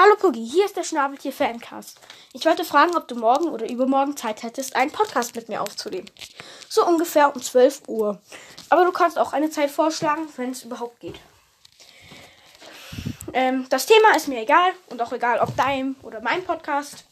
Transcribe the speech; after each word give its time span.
Hallo 0.00 0.14
Puggy, 0.14 0.46
hier 0.46 0.64
ist 0.64 0.76
der 0.76 0.84
Schnabeltier 0.84 1.32
Fancast. 1.32 2.00
Ich 2.32 2.46
wollte 2.46 2.64
fragen, 2.64 2.96
ob 2.96 3.08
du 3.08 3.16
morgen 3.16 3.48
oder 3.48 3.68
übermorgen 3.68 4.16
Zeit 4.16 4.44
hättest, 4.44 4.76
einen 4.76 4.92
Podcast 4.92 5.34
mit 5.34 5.48
mir 5.48 5.60
aufzunehmen. 5.60 6.08
So 6.68 6.86
ungefähr 6.86 7.34
um 7.34 7.42
12 7.42 7.88
Uhr. 7.88 8.22
Aber 8.70 8.84
du 8.84 8.92
kannst 8.92 9.18
auch 9.18 9.32
eine 9.32 9.50
Zeit 9.50 9.72
vorschlagen, 9.72 10.28
wenn 10.36 10.52
es 10.52 10.62
überhaupt 10.62 11.00
geht. 11.00 11.16
Ähm, 13.32 13.66
das 13.70 13.86
Thema 13.86 14.14
ist 14.14 14.28
mir 14.28 14.40
egal 14.40 14.70
und 14.86 15.02
auch 15.02 15.10
egal, 15.10 15.40
ob 15.40 15.56
dein 15.56 15.96
oder 16.02 16.20
mein 16.20 16.44
Podcast. 16.44 17.04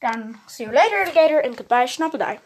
Dann 0.00 0.40
see 0.46 0.64
you 0.64 0.70
later, 0.70 1.02
alligator, 1.04 1.44
and 1.44 1.54
goodbye, 1.54 1.86
Schnappelei. 1.86 2.40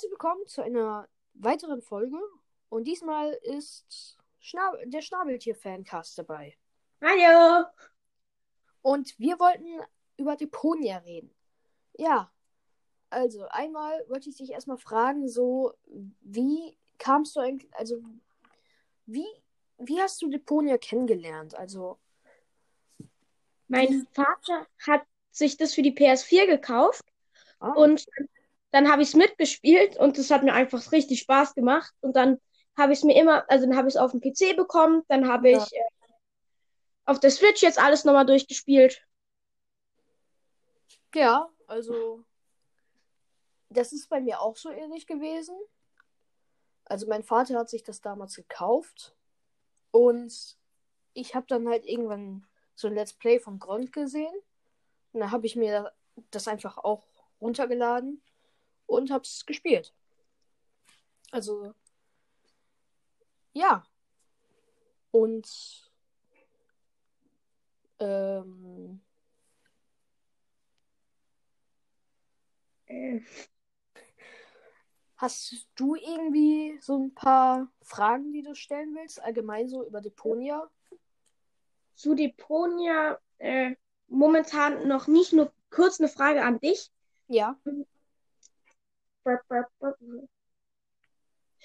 Herzlich 0.00 0.12
willkommen 0.12 0.46
zu 0.46 0.62
einer 0.62 1.06
weiteren 1.34 1.82
Folge. 1.82 2.16
Und 2.70 2.84
diesmal 2.84 3.32
ist 3.42 4.16
Schnab 4.38 4.78
der 4.86 5.02
Schnabeltier-Fancast 5.02 6.16
dabei. 6.16 6.56
Hallo! 7.02 7.66
Und 8.80 9.18
wir 9.18 9.38
wollten 9.38 9.84
über 10.16 10.36
Deponia 10.36 10.96
reden. 10.98 11.34
Ja, 11.98 12.32
also 13.10 13.44
einmal 13.50 14.02
wollte 14.08 14.30
ich 14.30 14.38
dich 14.38 14.52
erstmal 14.52 14.78
fragen, 14.78 15.28
so, 15.28 15.74
wie 16.22 16.78
kamst 16.96 17.36
du 17.36 17.40
eigentlich, 17.40 17.70
also, 17.74 18.02
wie, 19.04 19.28
wie 19.76 20.00
hast 20.00 20.22
du 20.22 20.30
Deponia 20.30 20.78
kennengelernt? 20.78 21.54
Also, 21.54 21.98
Mein 23.68 24.06
Vater 24.12 24.66
hat 24.86 25.02
sich 25.30 25.58
das 25.58 25.74
für 25.74 25.82
die 25.82 25.94
PS4 25.94 26.46
gekauft 26.46 27.04
ah, 27.58 27.72
und 27.72 28.06
dann 28.70 28.90
habe 28.90 29.02
ich 29.02 29.08
es 29.08 29.14
mitgespielt 29.14 29.96
und 29.96 30.18
es 30.18 30.30
hat 30.30 30.42
mir 30.42 30.52
einfach 30.52 30.92
richtig 30.92 31.20
Spaß 31.20 31.54
gemacht. 31.54 31.92
Und 32.00 32.14
dann 32.14 32.40
habe 32.76 32.92
ich 32.92 33.00
es 33.00 33.04
mir 33.04 33.20
immer, 33.20 33.48
also 33.50 33.66
dann 33.66 33.76
habe 33.76 33.88
ich 33.88 33.94
es 33.94 34.00
auf 34.00 34.12
dem 34.12 34.20
PC 34.20 34.56
bekommen, 34.56 35.02
dann 35.08 35.28
habe 35.28 35.50
Ja. 35.50 35.58
ich 35.58 35.72
äh, 35.74 35.82
auf 37.04 37.18
der 37.20 37.30
Switch 37.30 37.62
jetzt 37.62 37.78
alles 37.80 38.04
nochmal 38.04 38.26
durchgespielt. 38.26 39.04
ja, 41.14 41.48
also, 41.66 42.24
das 43.68 43.92
ist 43.92 44.08
bei 44.08 44.20
mir 44.20 44.40
auch 44.40 44.56
so 44.56 44.70
ähnlich 44.70 45.06
gewesen. 45.06 45.56
Also 46.84 47.06
mein 47.06 47.22
Vater 47.22 47.58
hat 47.58 47.70
sich 47.70 47.82
das 47.82 48.00
damals 48.00 48.34
gekauft 48.34 49.14
und 49.92 50.56
ich 51.14 51.34
habe 51.34 51.46
dann 51.48 51.68
halt 51.68 51.86
irgendwann 51.86 52.46
so 52.74 52.88
ein 52.88 52.94
Let's 52.94 53.12
Play 53.12 53.38
von 53.38 53.58
Grund 53.60 53.92
gesehen 53.92 54.34
und 55.12 55.20
dann 55.20 55.30
habe 55.30 55.46
ich 55.46 55.54
mir 55.54 55.92
das 56.32 56.48
einfach 56.48 56.78
auch 56.78 57.04
runtergeladen 57.40 58.20
und 58.90 59.10
habe 59.10 59.24
es 59.24 59.46
gespielt. 59.46 59.92
Also 61.32 61.74
ja 63.54 63.84
und 65.12 65.48
ähm, 67.98 69.00
Äh, 72.86 73.20
hast 75.16 75.68
du 75.76 75.94
irgendwie 75.94 76.76
so 76.80 76.98
ein 76.98 77.14
paar 77.14 77.68
Fragen, 77.82 78.32
die 78.32 78.42
du 78.42 78.56
stellen 78.56 78.96
willst, 78.96 79.22
allgemein 79.22 79.68
so 79.68 79.86
über 79.86 80.00
Deponia? 80.00 80.68
zu 82.00 82.14
Deponia 82.14 83.18
äh, 83.38 83.76
momentan 84.08 84.88
noch 84.88 85.06
nicht, 85.06 85.34
nur 85.34 85.52
kurz 85.70 86.00
eine 86.00 86.08
Frage 86.08 86.42
an 86.42 86.58
dich. 86.58 86.90
Ja. 87.28 87.58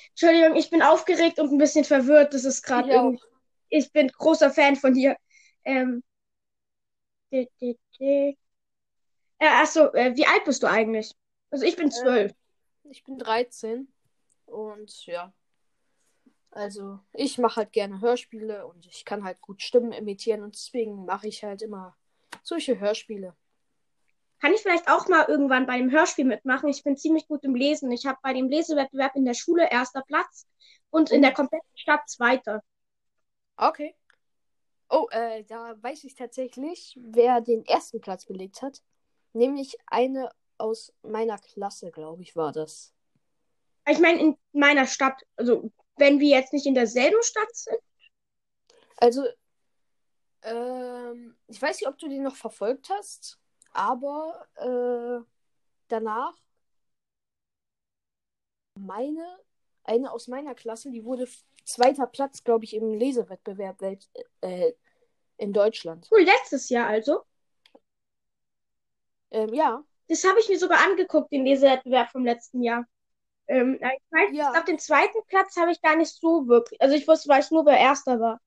Entschuldigung, 0.10 0.56
ich 0.56 0.70
bin 0.70 0.82
aufgeregt 0.82 1.40
und 1.40 1.52
ein 1.52 1.58
bisschen 1.58 1.86
verwirrt. 1.86 2.34
Das 2.34 2.46
ist 2.46 2.64
gerade 2.64 2.90
auch. 2.90 3.04
irgendwie. 3.04 3.24
Ich 3.70 3.92
bin 3.92 4.08
großer 4.08 4.52
Fan 4.52 4.76
von 4.76 4.94
dir. 4.94 5.18
Ähm. 5.64 6.04
Äh, 9.40 9.48
achso, 9.48 9.94
äh, 9.94 10.16
wie 10.16 10.26
alt 10.26 10.46
bist 10.46 10.64
du 10.64 10.68
eigentlich? 10.68 11.14
Also 11.50 11.66
ich 11.66 11.76
bin 11.76 11.92
zwölf. 11.92 12.34
Ich 12.84 13.04
bin 13.04 13.18
13 13.18 13.88
und 14.46 15.06
ja. 15.06 15.34
Also, 16.52 17.00
ich 17.12 17.38
mache 17.38 17.58
halt 17.58 17.74
gerne 17.74 18.00
Hörspiele 18.00 18.66
und 18.66 18.86
ich 18.86 19.04
kann 19.04 19.26
halt 19.26 19.42
gut 19.42 19.62
Stimmen 19.62 19.92
imitieren 19.92 20.42
und 20.42 20.56
deswegen 20.56 21.04
mache 21.04 21.28
ich 21.28 21.44
halt 21.44 21.62
immer 21.62 21.98
solche 22.44 22.80
Hörspiele. 22.80 23.36
Kann 24.46 24.54
ich 24.54 24.62
vielleicht 24.62 24.88
auch 24.88 25.08
mal 25.08 25.26
irgendwann 25.28 25.66
bei 25.66 25.80
dem 25.80 25.90
Hörspiel 25.90 26.24
mitmachen? 26.24 26.70
Ich 26.70 26.84
bin 26.84 26.96
ziemlich 26.96 27.28
gut 27.28 27.44
im 27.44 27.56
Lesen. 27.56 27.92
Ich 27.92 28.06
habe 28.06 28.20
bei 28.22 28.32
dem 28.32 28.48
Lesewettbewerb 28.48 29.16
in 29.16 29.26
der 29.26 29.34
Schule 29.34 29.72
erster 29.72 30.04
Platz 30.04 30.46
und 30.92 31.10
in 31.10 31.24
der 31.24 31.34
kompletten 31.34 31.68
Stadt 31.74 32.08
zweiter. 32.08 32.62
Okay. 33.58 33.96
Oh, 34.88 35.08
äh, 35.10 35.44
da 35.46 35.74
weiß 35.82 36.04
ich 36.04 36.14
tatsächlich, 36.14 36.96
wer 37.02 37.42
den 37.42 37.66
ersten 37.66 38.00
Platz 38.02 38.28
belegt 38.28 38.62
hat. 38.62 38.84
Nämlich 39.34 39.78
eine 39.88 40.30
aus 40.60 40.94
meiner 41.02 41.40
Klasse, 41.40 41.90
glaube 41.90 42.22
ich, 42.22 42.36
war 42.36 42.52
das. 42.52 42.94
Ich 43.90 43.98
meine, 43.98 44.20
in 44.20 44.38
meiner 44.52 44.86
Stadt, 44.86 45.24
also 45.38 45.72
wenn 45.98 46.20
wir 46.20 46.38
jetzt 46.38 46.54
nicht 46.54 46.68
in 46.68 46.76
derselben 46.76 47.24
Stadt 47.24 47.56
sind. 47.56 47.82
Also, 48.98 49.26
ähm, 50.44 51.36
ich 51.48 51.60
weiß 51.60 51.80
nicht, 51.80 51.90
ob 51.90 51.98
du 51.98 52.08
den 52.08 52.22
noch 52.22 52.36
verfolgt 52.36 52.90
hast, 52.92 53.40
aber 53.76 54.48
äh, 54.56 55.26
danach 55.90 56.34
meine, 58.80 59.26
eine 59.84 60.12
aus 60.12 60.28
meiner 60.28 60.56
Klasse, 60.56 60.92
die 60.92 61.04
wurde 61.04 61.28
zweiter 61.64 62.08
Platz, 62.08 62.44
glaube 62.44 62.66
ich, 62.66 62.76
im 62.76 62.94
Lesewettbewerb 62.94 63.82
Welt, 63.82 64.10
äh, 64.42 64.74
in 65.38 65.54
Deutschland. 65.54 66.12
Cool, 66.12 66.22
letztes 66.24 66.70
Jahr 66.70 66.88
also. 66.88 67.24
Ähm, 69.32 69.54
ja, 69.54 69.84
Das 70.08 70.24
habe 70.24 70.40
ich 70.40 70.50
mir 70.50 70.58
sogar 70.60 70.84
angeguckt, 70.84 71.32
den 71.32 71.46
Lesewettbewerb 71.46 72.10
vom 72.12 72.26
letzten 72.26 72.62
Jahr. 72.64 72.86
Ähm, 73.48 73.76
ich 73.76 73.82
weiß, 74.12 74.30
Ja. 74.34 74.46
ich 74.48 74.54
glaube, 74.54 74.66
den 74.68 74.80
zweiten 74.80 75.20
Platz 75.28 75.56
habe 75.58 75.72
ich 75.72 75.82
gar 75.82 75.96
nicht 75.98 76.14
so 76.16 76.48
wirklich. 76.48 76.82
Also 76.82 76.96
ich 76.96 77.08
wusste, 77.08 77.30
weil 77.30 77.42
ich 77.42 77.52
nur 77.52 77.66
bei 77.66 77.78
erster 77.78 78.20
war. 78.20 78.40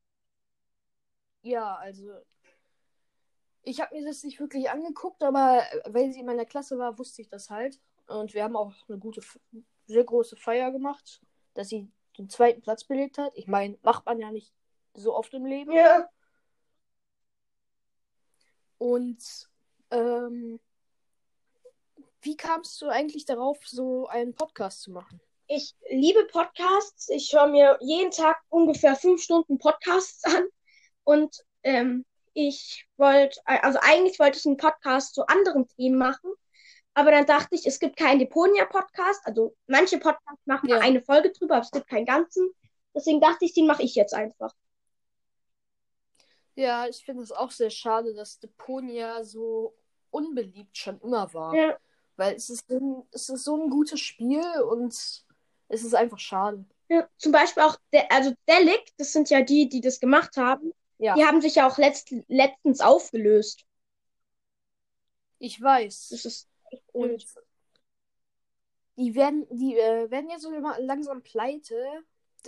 ja, 1.43 1.75
also 1.77 2.23
ich 3.63 3.81
habe 3.81 3.95
mir 3.95 4.07
das 4.07 4.25
nicht 4.25 4.41
wirklich 4.41 4.71
angeguckt, 4.71 5.23
aber 5.23 5.63
äh, 5.71 5.81
weil 5.93 6.13
sie 6.13 6.21
in 6.21 6.27
meiner 6.27 6.47
Klasse 6.47 6.79
war, 6.79 6.99
wusste 6.99 7.23
ich 7.23 7.29
das 7.29 7.51
halt. 7.51 7.79
Und 8.07 8.35
wir 8.35 8.45
haben 8.45 8.57
auch 8.57 8.75
eine 8.89 8.99
gute, 8.99 9.21
sehr 9.87 10.05
große 10.05 10.37
Feier 10.37 10.71
gemacht, 10.73 11.21
dass 11.55 11.69
sie 11.69 11.91
den 12.17 12.29
zweiten 12.29 12.63
Platz 12.63 12.85
belegt 12.85 13.19
hat. 13.19 13.33
Ich 13.35 13.47
meine, 13.47 13.79
macht 13.83 14.07
man 14.07 14.19
ja 14.19 14.31
nicht 14.33 14.53
so 14.95 15.15
oft 15.15 15.33
im 15.35 15.47
Leben. 15.47 15.73
Ja. 15.73 16.09
Und 18.79 19.49
ähm, 19.91 20.61
wie 22.23 22.37
kamst 22.37 22.81
du 22.81 22.89
eigentlich 22.89 23.25
darauf, 23.25 23.59
so 23.67 24.07
einen 24.09 24.35
Podcast 24.35 24.83
zu 24.83 24.91
machen? 24.91 25.21
Ich 25.47 25.75
liebe 25.91 26.27
Podcasts. 26.27 27.09
Ich 27.09 27.33
höre 27.33 27.47
mir 27.47 27.79
jeden 27.81 28.11
Tag 28.11 28.39
ungefähr 28.49 28.97
fünf 28.97 29.23
Stunden 29.23 29.59
Podcasts 29.59 30.25
an. 30.25 30.49
Und 31.05 31.45
ähm, 31.63 32.05
ich 32.35 32.87
wollte, 32.97 33.41
also 33.45 33.79
eigentlich 33.83 34.19
wollte 34.19 34.39
ich 34.39 34.47
einen 34.47 34.57
Podcast 34.57 35.15
zu 35.15 35.27
anderen 35.27 35.67
Themen 35.69 35.99
machen. 35.99 36.31
Aber 36.95 37.11
dann 37.13 37.27
dachte 37.27 37.55
ich, 37.55 37.67
es 37.67 37.79
gibt 37.79 37.97
keinen 37.97 38.19
Deponia-Podcast. 38.19 39.21
Also 39.25 39.55
manche 39.67 39.99
Podcasts 39.99 40.47
machen 40.47 40.69
Ja. 40.69 40.79
eine 40.79 41.01
Folge 41.03 41.31
drüber, 41.31 41.57
aber 41.57 41.65
es 41.65 41.71
gibt 41.71 41.89
keinen 41.89 42.07
ganzen. 42.07 42.51
Deswegen 42.95 43.21
dachte 43.21 43.45
ich, 43.45 43.55
den 43.55 43.67
mache 43.67 43.83
ich 43.83 43.95
jetzt 43.95 44.15
einfach. 44.15 44.53
Ja, 46.57 46.89
ich 46.89 47.05
finde 47.05 47.23
es 47.23 47.31
auch 47.31 47.53
sehr 47.53 47.71
schade, 47.71 48.15
dass 48.15 48.41
Deponia 48.41 49.23
so 49.23 49.77
unbeliebt 50.11 50.77
schon 50.77 51.01
immer 51.03 51.33
war. 51.33 51.55
Ja. 51.55 51.77
Weil 52.17 52.35
es 52.35 52.51
ist, 52.51 52.67
so 52.69 52.77
ein, 52.77 53.09
es 53.13 53.29
ist 53.29 53.45
so 53.45 53.57
ein 53.57 53.71
gutes 53.71 54.01
Spiel 54.01 54.43
und 54.69 54.93
es 54.93 55.25
ist 55.69 55.95
einfach 55.95 56.19
schade. 56.19 56.65
Ja, 56.89 57.09
zum 57.17 57.31
Beispiel 57.31 57.63
auch, 57.63 57.77
der, 57.93 58.11
also 58.11 58.33
Delic, 58.49 58.93
das 58.97 59.13
sind 59.13 59.31
ja 59.31 59.43
die, 59.43 59.69
die 59.69 59.81
das 59.81 60.01
gemacht 60.01 60.37
haben, 60.37 60.73
Ja, 60.99 61.15
die 61.15 61.25
haben 61.25 61.41
sich 61.41 61.55
ja 61.57 61.69
auch 61.69 61.79
letzt, 61.79 62.13
letztens 62.29 62.81
aufgelöst. 62.81 63.65
ich 65.39 65.61
weiß. 65.61 66.09
Das 66.11 66.25
ist 66.25 66.49
echt 66.71 66.83
Und 66.93 67.25
die 68.97 69.15
werden, 69.15 69.47
die 69.51 69.77
äh, 69.79 70.11
werden 70.11 70.29
ja 70.29 70.39
so 70.39 70.51
langsam 70.51 71.23
pleite, 71.23 71.77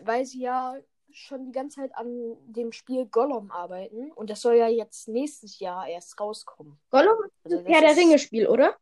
weil 0.03 0.27
sie 0.27 0.41
ja 0.41 0.77
schon 1.13 1.47
die 1.47 1.53
ganze 1.53 1.81
Zeit 1.81 1.95
an 1.95 2.37
dem 2.53 2.73
Spiel 2.73 3.07
Gollum 3.07 3.51
arbeiten 3.51 4.13
und 4.13 4.31
das 4.31 4.41
soll 4.43 4.55
ja 4.57 4.69
jetzt 4.69 5.09
nächstes 5.09 5.59
Jahr 5.59 5.87
erst 5.89 6.19
rauskommen. 6.21 6.81
Gollum 6.91 7.19
Also 7.45 7.57
ist 7.59 7.67
das 7.67 7.73
ja 7.73 7.81
der 7.81 7.93
ist- 7.93 7.99
Ringe-Spiel, 7.99 8.47
oder? 8.49 8.77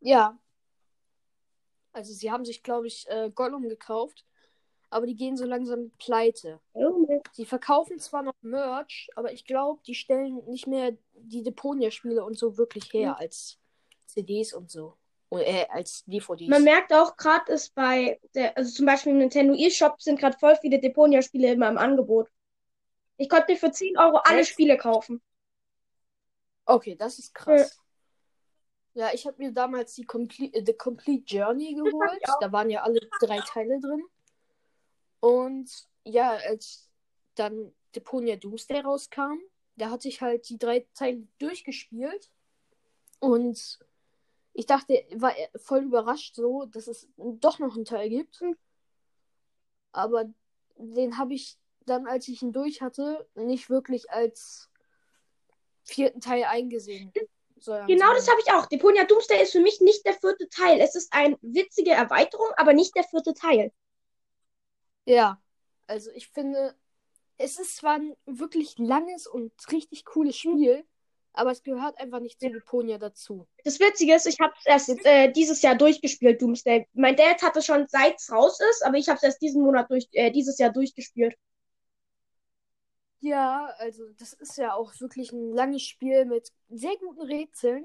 Ja. 0.00 0.38
Also 1.92 2.12
sie 2.12 2.30
haben 2.30 2.44
sich, 2.44 2.62
glaube 2.62 2.86
ich, 2.88 3.08
äh, 3.08 3.30
Gollum 3.32 3.68
gekauft, 3.68 4.24
aber 4.90 5.06
die 5.06 5.14
gehen 5.14 5.36
so 5.36 5.44
langsam 5.44 5.90
pleite. 5.98 6.60
Oh, 6.72 6.93
Sie 7.32 7.46
verkaufen 7.46 7.98
zwar 7.98 8.22
noch 8.22 8.34
Merch, 8.42 9.08
aber 9.16 9.32
ich 9.32 9.44
glaube, 9.44 9.82
die 9.86 9.94
stellen 9.94 10.44
nicht 10.46 10.66
mehr 10.66 10.96
die 11.14 11.42
Deponia-Spiele 11.42 12.24
und 12.24 12.38
so 12.38 12.56
wirklich 12.56 12.92
her 12.92 13.12
Mhm. 13.12 13.16
als 13.18 13.58
CDs 14.06 14.52
und 14.52 14.70
so. 14.70 14.96
Oder, 15.30 15.46
äh, 15.46 15.66
als 15.70 16.04
DVDs. 16.04 16.48
Man 16.48 16.64
merkt 16.64 16.92
auch 16.92 17.16
gerade, 17.16 17.52
ist 17.52 17.74
bei 17.74 18.20
der, 18.34 18.56
also 18.56 18.72
zum 18.72 18.86
Beispiel 18.86 19.12
im 19.12 19.18
Nintendo 19.18 19.54
eShop 19.54 20.00
sind 20.00 20.18
gerade 20.20 20.38
voll 20.38 20.56
viele 20.56 20.78
Deponia-Spiele 20.78 21.52
immer 21.52 21.68
im 21.68 21.78
Angebot. 21.78 22.28
Ich 23.16 23.28
konnte 23.28 23.52
mir 23.52 23.58
für 23.58 23.70
10 23.70 23.96
Euro 23.98 24.18
alle 24.18 24.40
Echt? 24.40 24.52
Spiele 24.52 24.76
kaufen. 24.76 25.22
Okay, 26.66 26.96
das 26.96 27.18
ist 27.18 27.34
krass. 27.34 27.78
Ja, 28.94 29.10
ich 29.12 29.26
habe 29.26 29.36
mir 29.38 29.52
damals 29.52 29.94
die 29.94 30.04
Complete, 30.04 30.56
äh, 30.56 30.64
The 30.64 30.72
Complete 30.74 31.24
Journey 31.26 31.74
geholt. 31.74 32.22
Da 32.40 32.52
waren 32.52 32.70
ja 32.70 32.82
alle 32.82 33.00
drei 33.20 33.40
Teile 33.40 33.80
drin. 33.80 34.04
Und 35.20 35.70
ja, 36.04 36.32
als 36.48 36.88
dann 37.34 37.74
Deponia 37.94 38.36
Doomsday 38.36 38.80
rauskam, 38.80 39.38
da 39.76 39.90
hatte 39.90 40.08
ich 40.08 40.20
halt 40.20 40.48
die 40.48 40.58
drei 40.58 40.86
Teile 40.94 41.26
durchgespielt. 41.38 42.30
Und 43.20 43.78
ich 44.52 44.66
dachte, 44.66 45.04
war 45.14 45.32
voll 45.56 45.84
überrascht 45.84 46.36
so, 46.36 46.66
dass 46.66 46.86
es 46.86 47.08
doch 47.16 47.58
noch 47.58 47.74
einen 47.74 47.84
Teil 47.84 48.08
gibt. 48.08 48.42
Aber 49.92 50.24
den 50.76 51.18
habe 51.18 51.34
ich 51.34 51.56
dann, 51.86 52.06
als 52.06 52.28
ich 52.28 52.42
ihn 52.42 52.52
durch 52.52 52.82
hatte, 52.82 53.28
nicht 53.34 53.70
wirklich 53.70 54.10
als 54.10 54.70
vierten 55.84 56.20
Teil 56.20 56.44
eingesehen. 56.44 57.12
Genau 57.86 58.06
so- 58.08 58.14
das 58.14 58.28
habe 58.28 58.40
ich 58.44 58.52
auch. 58.52 58.66
Deponia 58.66 59.04
Doomsday 59.04 59.42
ist 59.42 59.52
für 59.52 59.60
mich 59.60 59.80
nicht 59.80 60.04
der 60.06 60.14
vierte 60.14 60.48
Teil. 60.48 60.80
Es 60.80 60.94
ist 60.94 61.12
eine 61.12 61.38
witzige 61.42 61.90
Erweiterung, 61.90 62.48
aber 62.56 62.72
nicht 62.72 62.94
der 62.96 63.04
vierte 63.04 63.34
Teil. 63.34 63.72
Ja, 65.04 65.40
also 65.86 66.10
ich 66.12 66.28
finde, 66.28 66.74
es 67.38 67.58
ist 67.58 67.76
zwar 67.76 67.94
ein 67.94 68.16
wirklich 68.26 68.78
langes 68.78 69.26
und 69.26 69.52
richtig 69.72 70.04
cooles 70.04 70.36
Spiel, 70.36 70.84
aber 71.32 71.50
es 71.50 71.62
gehört 71.62 71.98
einfach 71.98 72.20
nicht 72.20 72.40
zu 72.40 72.48
Deponia 72.48 72.96
dazu. 72.98 73.46
Das 73.64 73.80
Witzige 73.80 74.14
ist, 74.14 74.26
ich 74.26 74.38
habe 74.40 74.54
es 74.58 74.66
erst 74.66 75.04
äh, 75.04 75.32
dieses 75.32 75.62
Jahr 75.62 75.74
durchgespielt, 75.74 76.40
Doomsday. 76.40 76.86
Mein 76.92 77.16
Dad 77.16 77.42
hat 77.42 77.56
es 77.56 77.66
schon 77.66 77.86
seit 77.88 78.16
es 78.16 78.30
raus 78.30 78.60
ist, 78.70 78.84
aber 78.84 78.96
ich 78.96 79.08
habe 79.08 79.16
es 79.16 79.24
erst 79.24 79.42
diesen 79.42 79.62
Monat 79.62 79.90
durch, 79.90 80.08
äh, 80.12 80.30
dieses 80.30 80.58
Jahr 80.58 80.70
durchgespielt. 80.70 81.36
Ja, 83.18 83.72
also 83.78 84.04
das 84.18 84.34
ist 84.34 84.56
ja 84.58 84.74
auch 84.74 84.92
wirklich 85.00 85.32
ein 85.32 85.52
langes 85.52 85.82
Spiel 85.82 86.24
mit 86.26 86.52
sehr 86.68 86.96
guten 86.98 87.22
Rätseln, 87.22 87.84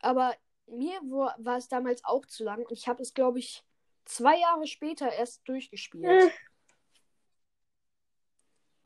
aber 0.00 0.34
mir 0.66 1.00
war 1.02 1.56
es 1.56 1.68
damals 1.68 2.04
auch 2.04 2.26
zu 2.26 2.44
lang 2.44 2.64
und 2.64 2.72
ich 2.72 2.86
habe 2.86 3.02
es, 3.02 3.14
glaube 3.14 3.38
ich, 3.38 3.64
zwei 4.04 4.38
Jahre 4.38 4.66
später 4.66 5.10
erst 5.10 5.48
durchgespielt. 5.48 6.30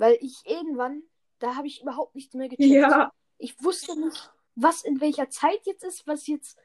Weil 0.01 0.17
ich 0.23 0.41
irgendwann, 0.47 1.03
da 1.41 1.57
habe 1.57 1.67
ich 1.67 1.83
überhaupt 1.83 2.15
nichts 2.15 2.33
mehr 2.35 2.49
gecheckt. 2.49 2.71
Ja. 2.71 3.13
Ich 3.37 3.63
wusste 3.63 4.01
nicht, 4.01 4.33
was 4.55 4.83
in 4.83 4.99
welcher 5.03 5.29
Zeit 5.29 5.61
jetzt 5.67 5.85
ist, 5.85 6.07
was 6.07 6.27
jetzt. 6.27 6.59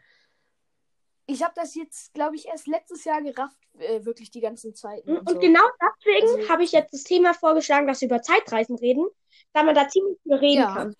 Ich 1.25 1.43
habe 1.43 1.53
das 1.53 1.75
jetzt, 1.75 2.13
glaube 2.13 2.35
ich, 2.37 2.45
erst 2.47 2.65
letztes 2.67 3.03
Jahr 3.03 3.21
gerafft, 3.21 3.57
äh, 3.77 4.05
wirklich 4.05 4.31
die 4.31 4.39
ganzen 4.39 4.73
Zeiten. 4.73 5.09
Und 5.17 5.19
Und, 5.19 5.29
so. 5.31 5.39
genau 5.39 5.63
deswegen 5.99 6.37
Also- 6.39 6.49
habe 6.49 6.63
ich 6.63 6.71
jetzt 6.71 6.93
das 6.93 7.03
Thema 7.03 7.33
vorgeschlagen, 7.33 7.87
dass 7.87 7.99
wir 7.99 8.07
über 8.07 8.21
Zeitreisen 8.21 8.77
reden, 8.77 9.05
da 9.51 9.63
man 9.63 9.75
da 9.75 9.89
ziemlich 9.89 10.17
viel 10.23 10.33
reden 10.35 10.61
Ja. 10.61 10.73
kann. 10.73 10.95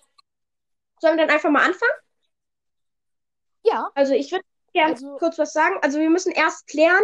Sollen 0.99 1.15
wir 1.17 1.25
dann 1.25 1.35
einfach 1.35 1.49
mal 1.49 1.63
anfangen? 1.65 1.91
Ja, 3.63 3.89
Also 3.95 4.13
ich 4.13 4.29
würde 4.31 4.43
gerne 4.73 4.91
Also- 4.93 5.15
kurz 5.17 5.37
was 5.37 5.53
sagen. 5.53 5.77
Also 5.81 5.99
wir 5.99 6.09
müssen 6.09 6.33
erst 6.33 6.67
klären, 6.67 7.03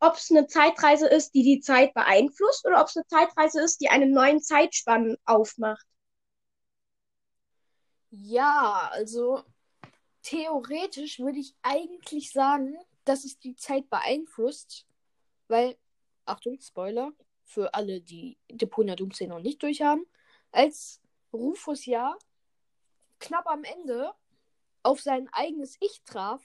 ob 0.00 0.14
es 0.14 0.30
eine 0.30 0.46
Zeitreise 0.46 1.08
ist, 1.08 1.34
die 1.34 1.42
die 1.42 1.60
Zeit 1.60 1.94
beeinflusst, 1.94 2.66
oder 2.66 2.80
ob 2.80 2.88
es 2.88 2.96
eine 2.96 3.06
Zeitreise 3.06 3.62
ist, 3.62 3.80
die 3.80 3.88
einen 3.88 4.12
neuen 4.12 4.40
Zeitspann 4.40 5.16
aufmacht. 5.24 5.84
ja, 8.10 8.88
also 8.92 9.42
theoretisch 10.22 11.18
würde 11.18 11.38
ich 11.38 11.54
eigentlich 11.62 12.32
sagen, 12.32 12.76
dass 13.04 13.24
es 13.24 13.38
die 13.38 13.56
Zeit 13.56 13.88
beeinflusst, 13.90 14.86
weil, 15.48 15.76
Achtung, 16.24 16.60
Spoiler, 16.60 17.12
für 17.44 17.72
alle, 17.74 18.00
die 18.00 18.38
Deponia 18.50 18.94
Doomsday 18.94 19.26
noch 19.26 19.40
nicht 19.40 19.62
durchhaben, 19.62 20.04
als 20.50 21.00
Rufus 21.32 21.86
ja 21.86 22.16
knapp 23.20 23.46
am 23.46 23.64
Ende 23.64 24.12
auf 24.82 25.00
sein 25.00 25.28
eigenes 25.32 25.76
Ich 25.80 26.02
traf, 26.04 26.42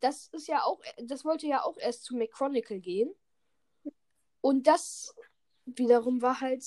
das 0.00 0.28
ist 0.32 0.48
ja 0.48 0.62
auch, 0.62 0.80
das 1.02 1.24
wollte 1.24 1.46
ja 1.46 1.62
auch 1.64 1.76
erst 1.78 2.04
zu 2.04 2.16
McChronicle 2.16 2.80
gehen. 2.80 3.14
Und 4.40 4.66
das 4.66 5.14
wiederum 5.66 6.22
war 6.22 6.40
halt 6.40 6.64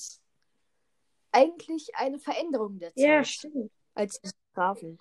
eigentlich 1.32 1.96
eine 1.96 2.18
Veränderung 2.18 2.78
der 2.78 2.94
Zeit, 2.94 3.04
Ja, 3.04 3.24
stimmt. 3.24 3.72
als 3.94 4.20
trafen. 4.54 4.98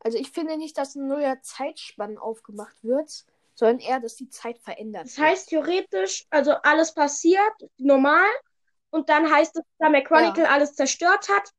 Also 0.00 0.16
ich 0.16 0.30
finde 0.30 0.56
nicht, 0.56 0.78
dass 0.78 0.94
ein 0.94 1.06
neuer 1.06 1.40
Zeitspann 1.42 2.18
aufgemacht 2.18 2.82
wird, 2.82 3.24
sondern 3.54 3.80
eher, 3.80 4.00
dass 4.00 4.14
die 4.16 4.28
Zeit 4.28 4.58
verändert 4.60 5.06
Das 5.06 5.18
heißt 5.18 5.48
theoretisch, 5.48 6.26
also 6.30 6.52
alles 6.62 6.94
passiert 6.94 7.52
normal 7.76 8.28
und 8.90 9.08
dann 9.08 9.30
heißt 9.30 9.56
es, 9.56 9.62
da 9.78 9.88
McChronicle 9.88 10.46
alles 10.48 10.74
zerstört 10.74 11.28
hat, 11.28 11.50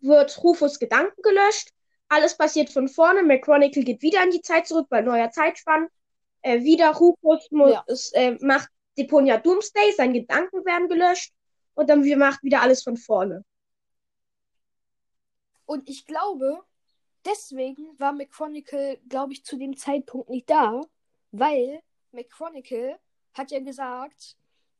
wird 0.00 0.42
Rufus 0.42 0.78
Gedanken 0.80 1.22
gelöscht, 1.22 1.70
alles 2.12 2.36
passiert 2.36 2.70
von 2.70 2.88
vorne, 2.88 3.22
McChronicle 3.22 3.84
geht 3.84 4.02
wieder 4.02 4.22
in 4.22 4.30
die 4.30 4.42
Zeit 4.42 4.66
zurück, 4.66 4.86
weil 4.90 5.02
neuer 5.02 5.30
Zeitspann, 5.30 5.88
äh, 6.42 6.60
wieder 6.62 6.90
Rufus 6.90 7.50
muss, 7.50 7.72
Ja. 8.12 8.20
äh, 8.20 8.36
macht 8.40 8.68
Deponia 8.98 9.38
Doomsday, 9.38 9.92
seine 9.96 10.12
Gedanken 10.20 10.64
werden 10.66 10.88
gelöscht 10.88 11.32
und 11.74 11.88
dann 11.88 12.06
macht 12.18 12.42
wieder 12.42 12.60
alles 12.60 12.82
von 12.82 12.96
vorne. 12.96 13.44
Und 15.64 15.88
ich 15.88 16.04
glaube, 16.06 16.60
deswegen 17.24 17.98
war 17.98 18.12
McChronicle, 18.12 18.98
glaube 19.08 19.32
ich, 19.32 19.44
zu 19.44 19.56
dem 19.56 19.76
Zeitpunkt 19.76 20.28
nicht 20.28 20.50
da, 20.50 20.82
weil 21.30 21.80
McChronicle 22.10 22.98
hat 23.32 23.50
ja 23.50 23.60
gesagt, 23.60 24.36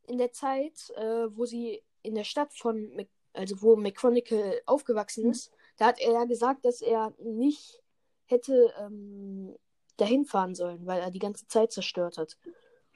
in 0.06 0.18
der 0.18 0.32
Zeit, 0.32 0.90
äh, 0.96 1.34
wo 1.34 1.46
sie 1.46 1.82
in 2.02 2.14
der 2.14 2.24
Stadt 2.24 2.52
von, 2.52 2.90
Mc 2.94 3.08
also 3.34 3.62
wo 3.62 3.76
McChronicle 3.76 4.60
aufgewachsen 4.66 5.30
ist, 5.30 5.50
da 5.82 5.88
hat 5.88 6.00
er 6.00 6.12
ja 6.12 6.24
gesagt, 6.26 6.64
dass 6.64 6.80
er 6.80 7.12
nicht 7.18 7.82
hätte 8.26 8.72
ähm, 8.78 9.58
dahin 9.96 10.24
fahren 10.24 10.54
sollen, 10.54 10.86
weil 10.86 11.00
er 11.00 11.10
die 11.10 11.18
ganze 11.18 11.48
Zeit 11.48 11.72
zerstört 11.72 12.18
hat. 12.18 12.38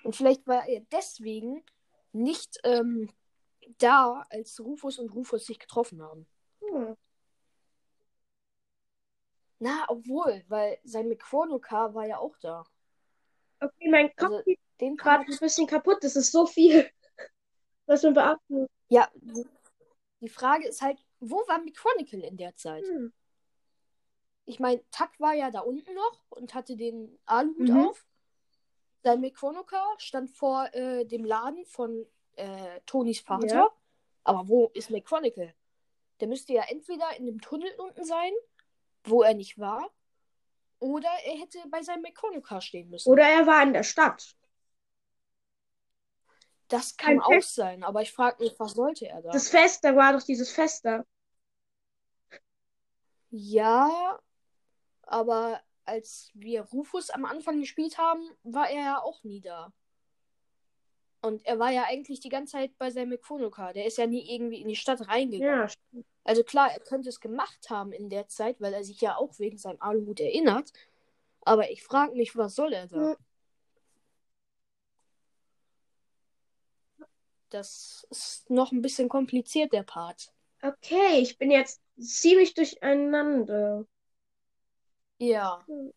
Und 0.04 0.14
vielleicht 0.14 0.46
war 0.46 0.68
er 0.68 0.82
deswegen 0.92 1.64
nicht 2.12 2.61
ähm, 2.62 3.11
da, 3.78 4.25
als 4.30 4.61
Rufus 4.61 5.00
und 5.00 5.12
Rufus 5.12 5.46
sich 5.46 5.58
getroffen 5.58 6.00
haben. 6.00 6.28
Hm. 6.61 6.96
Na, 9.58 9.84
obwohl, 9.88 10.44
weil 10.46 10.78
sein 10.84 11.08
McChronocar 11.08 11.92
war 11.92 12.06
ja 12.06 12.18
auch 12.18 12.37
da. 12.38 12.62
Okay, 13.58 13.88
mein 13.90 14.14
Kopf 14.14 14.30
Also, 14.30 14.38
ist 14.46 14.61
Den 14.80 14.96
gerade 14.96 15.25
ein 15.25 15.38
bisschen 15.40 15.66
kaputt, 15.66 15.99
das 16.02 16.14
ist 16.14 16.30
so 16.30 16.46
viel, 16.46 16.88
was 17.87 18.04
man 18.04 18.14
beachten 18.14 18.61
muss. 18.61 18.68
Ja, 18.90 19.11
die 20.20 20.28
Frage 20.28 20.68
ist 20.68 20.82
halt, 20.82 21.04
wo 21.20 21.37
war 21.49 21.58
McChronicle 21.58 22.23
in 22.25 22.37
der 22.37 22.54
Zeit? 22.56 22.85
Hm. 22.87 23.12
Ich 24.44 24.61
meine, 24.61 24.82
Tuck 24.90 25.11
war 25.18 25.35
ja 25.35 25.50
da 25.50 25.61
unten 25.61 25.92
noch 25.94 26.23
und 26.30 26.54
hatte 26.54 26.76
den 26.76 27.18
Aluhut 27.26 27.68
Mhm. 27.68 27.87
auf. 27.87 28.06
Sein 29.02 29.20
McChronicle 29.20 29.78
stand 29.99 30.30
vor 30.30 30.73
äh, 30.73 31.04
dem 31.04 31.25
Laden 31.25 31.64
von 31.66 32.06
äh, 32.37 32.80
Tonys 32.87 33.20
Vater. 33.20 33.46
Ja. 33.46 33.70
Aber 34.25 34.49
wo 34.49 34.68
ist 34.75 34.90
McChronicle? 34.90 35.54
Der 36.20 36.28
müsste 36.28 36.52
ja 36.52 36.64
entweder 36.68 37.16
in 37.16 37.26
dem 37.26 37.40
Tunnel 37.40 37.73
unten 37.78 38.04
sein, 38.04 38.32
wo 39.04 39.23
er 39.23 39.35
nicht 39.35 39.58
war, 39.58 39.90
oder 40.78 41.08
er 41.25 41.38
hätte 41.38 41.58
bei 41.68 41.82
seinem 41.82 42.02
McChronicle 42.02 42.61
stehen 42.61 42.90
müssen. 42.90 43.08
Oder 43.11 43.25
er 43.25 43.46
war 43.46 43.62
in 43.62 43.73
der 43.73 43.82
Stadt. 43.82 44.36
Das 46.68 46.96
kann 46.96 47.20
auch 47.20 47.30
Fest- 47.30 47.54
sein, 47.54 47.85
aber 47.85 48.02
ich 48.02 48.12
frage 48.12 48.42
mich, 48.42 48.58
was 48.58 48.73
sollte 48.73 49.08
er 49.08 49.23
da? 49.23 49.30
Das 49.30 49.49
Fest, 49.49 49.85
da 49.85 49.94
war 49.94 50.12
doch 50.12 50.23
dieses 50.23 50.50
Fest 50.50 50.85
da. 50.85 51.04
Ja, 53.30 54.18
aber 55.02 55.61
als 55.85 56.30
wir 56.35 56.62
Rufus 56.62 57.11
am 57.11 57.25
Anfang 57.25 57.61
gespielt 57.61 57.99
haben, 57.99 58.23
war 58.42 58.68
er 58.70 58.82
ja 58.82 59.02
auch 59.02 59.23
nie 59.25 59.40
da. 59.40 59.73
Und 61.23 61.44
er 61.46 61.58
war 61.58 61.70
ja 61.70 61.85
eigentlich 61.85 62.20
die 62.20 62.28
ganze 62.28 62.52
Zeit 62.52 62.76
bei 62.78 62.90
seinem 62.90 63.11
Mikronoka. 63.11 63.73
Der 63.73 63.87
ist 63.87 63.99
ja 63.99 64.06
nie 64.06 64.32
irgendwie 64.32 64.61
in 64.61 64.68
die 64.68 64.76
Stadt 64.76 65.08
reingegangen. 65.08 65.68
Ja. 65.92 66.02
Also 66.25 66.44
klar, 66.44 66.70
er 66.73 66.80
könnte 66.80 67.08
es 67.08 67.20
gemacht 67.20 67.68
haben 67.68 67.92
in 67.92 68.11
der 68.11 68.28
Zeit, 68.28 68.61
weil 68.61 68.75
er 68.75 68.85
sich 68.85 69.00
ja 69.00 69.16
auch 69.16 69.38
wegen 69.38 69.58
seinem 69.58 69.80
Aluhut 69.80 70.20
erinnert. 70.20 70.73
Aber 71.42 71.70
ich 71.70 71.82
frage 71.82 72.14
mich, 72.14 72.37
was 72.37 72.54
soll 72.54 72.73
er 72.73 72.87
da? 72.87 73.16
Das 77.50 78.06
ist 78.10 78.50
noch 78.50 78.72
ein 78.72 78.82
bisschen 78.82 79.08
kompliziert, 79.08 79.72
der 79.72 79.82
Part. 79.82 80.32
Okay, 80.62 81.20
ich 81.20 81.38
bin 81.38 81.50
jetzt 81.50 81.80
ziemlich 81.98 82.54
durcheinander. 82.54 83.86
Ja. 85.18 85.64
Hm. 85.66 85.92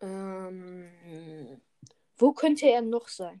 Ähm, 0.00 1.60
wo 2.16 2.32
könnte 2.32 2.66
er 2.66 2.82
noch 2.82 3.08
sein? 3.08 3.40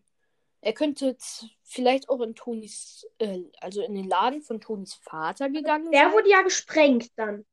Er 0.60 0.72
könnte 0.74 1.16
vielleicht 1.64 2.08
auch 2.08 2.20
in 2.20 2.36
Tonis, 2.36 3.04
äh, 3.18 3.42
also 3.60 3.82
in 3.82 3.94
den 3.94 4.08
Laden 4.08 4.42
von 4.42 4.60
Tonis 4.60 4.94
Vater 4.94 5.50
gegangen 5.50 5.90
Der 5.90 6.04
sein. 6.04 6.12
wurde 6.12 6.30
ja 6.30 6.42
gesprengt 6.42 7.10
dann. 7.16 7.44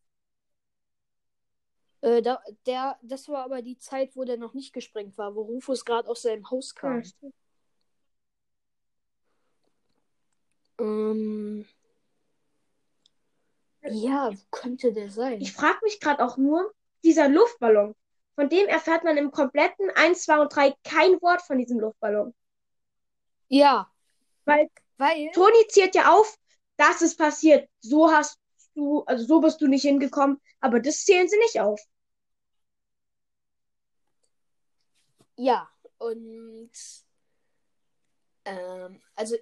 Äh, 2.02 2.22
da, 2.22 2.42
der, 2.66 2.98
das 3.02 3.28
war 3.28 3.44
aber 3.44 3.62
die 3.62 3.78
Zeit, 3.78 4.16
wo 4.16 4.24
der 4.24 4.38
noch 4.38 4.54
nicht 4.54 4.74
gesprengt 4.74 5.18
war, 5.18 5.36
wo 5.36 5.42
Rufus 5.42 5.84
gerade 5.84 6.08
aus 6.08 6.22
seinem 6.22 6.50
Haus 6.50 6.74
kam. 6.74 6.98
Ja, 6.98 7.04
stimmt. 7.04 7.34
Ähm, 10.80 11.66
ja, 13.84 14.32
wo 14.32 14.38
könnte 14.52 14.94
der 14.94 15.10
sein? 15.10 15.42
Ich 15.42 15.52
frage 15.52 15.80
mich 15.84 16.00
gerade 16.00 16.24
auch 16.24 16.38
nur, 16.38 16.74
dieser 17.04 17.28
Luftballon, 17.28 17.96
von 18.36 18.50
dem 18.50 18.68
erfährt 18.68 19.04
man 19.04 19.18
im 19.18 19.32
kompletten 19.32 19.90
1, 19.96 20.24
2 20.24 20.40
und 20.40 20.56
3 20.56 20.74
kein 20.84 21.22
Wort 21.22 21.42
von 21.42 21.58
diesem 21.58 21.80
Luftballon. 21.80 22.34
Ja, 23.50 23.92
Weil 24.46 24.70
weil, 24.98 25.32
Toni 25.32 25.66
zählt 25.70 25.96
ja 25.96 26.14
auf, 26.14 26.38
das 26.78 27.02
ist 27.02 27.18
passiert. 27.18 27.70
So 27.80 28.12
hast 28.12 28.38
du, 28.76 29.04
also 29.06 29.26
so 29.26 29.40
bist 29.42 29.62
du 29.62 29.68
nicht 29.68 29.84
hingekommen, 29.84 30.40
aber 30.60 30.80
das 30.80 31.06
zählen 31.06 31.28
sie 31.28 31.38
nicht 31.38 31.60
auf. 31.60 31.82
Ja, 35.40 35.70
und 35.98 36.72
ähm, 38.44 39.02
also 39.16 39.38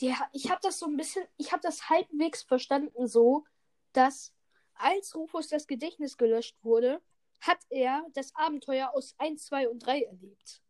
die, 0.00 0.14
ich 0.32 0.50
habe 0.50 0.60
das 0.62 0.78
so 0.78 0.86
ein 0.86 0.96
bisschen, 0.96 1.26
ich 1.36 1.50
habe 1.50 1.62
das 1.62 1.90
halbwegs 1.90 2.42
verstanden 2.42 3.08
so, 3.08 3.44
dass 3.92 4.32
als 4.74 5.14
Rufus 5.16 5.48
das 5.48 5.66
Gedächtnis 5.66 6.16
gelöscht 6.16 6.56
wurde, 6.62 7.02
hat 7.40 7.58
er 7.70 8.06
das 8.14 8.34
Abenteuer 8.36 8.92
aus 8.94 9.16
1, 9.18 9.44
2 9.46 9.68
und 9.68 9.84
3 9.84 10.02
erlebt. 10.02 10.62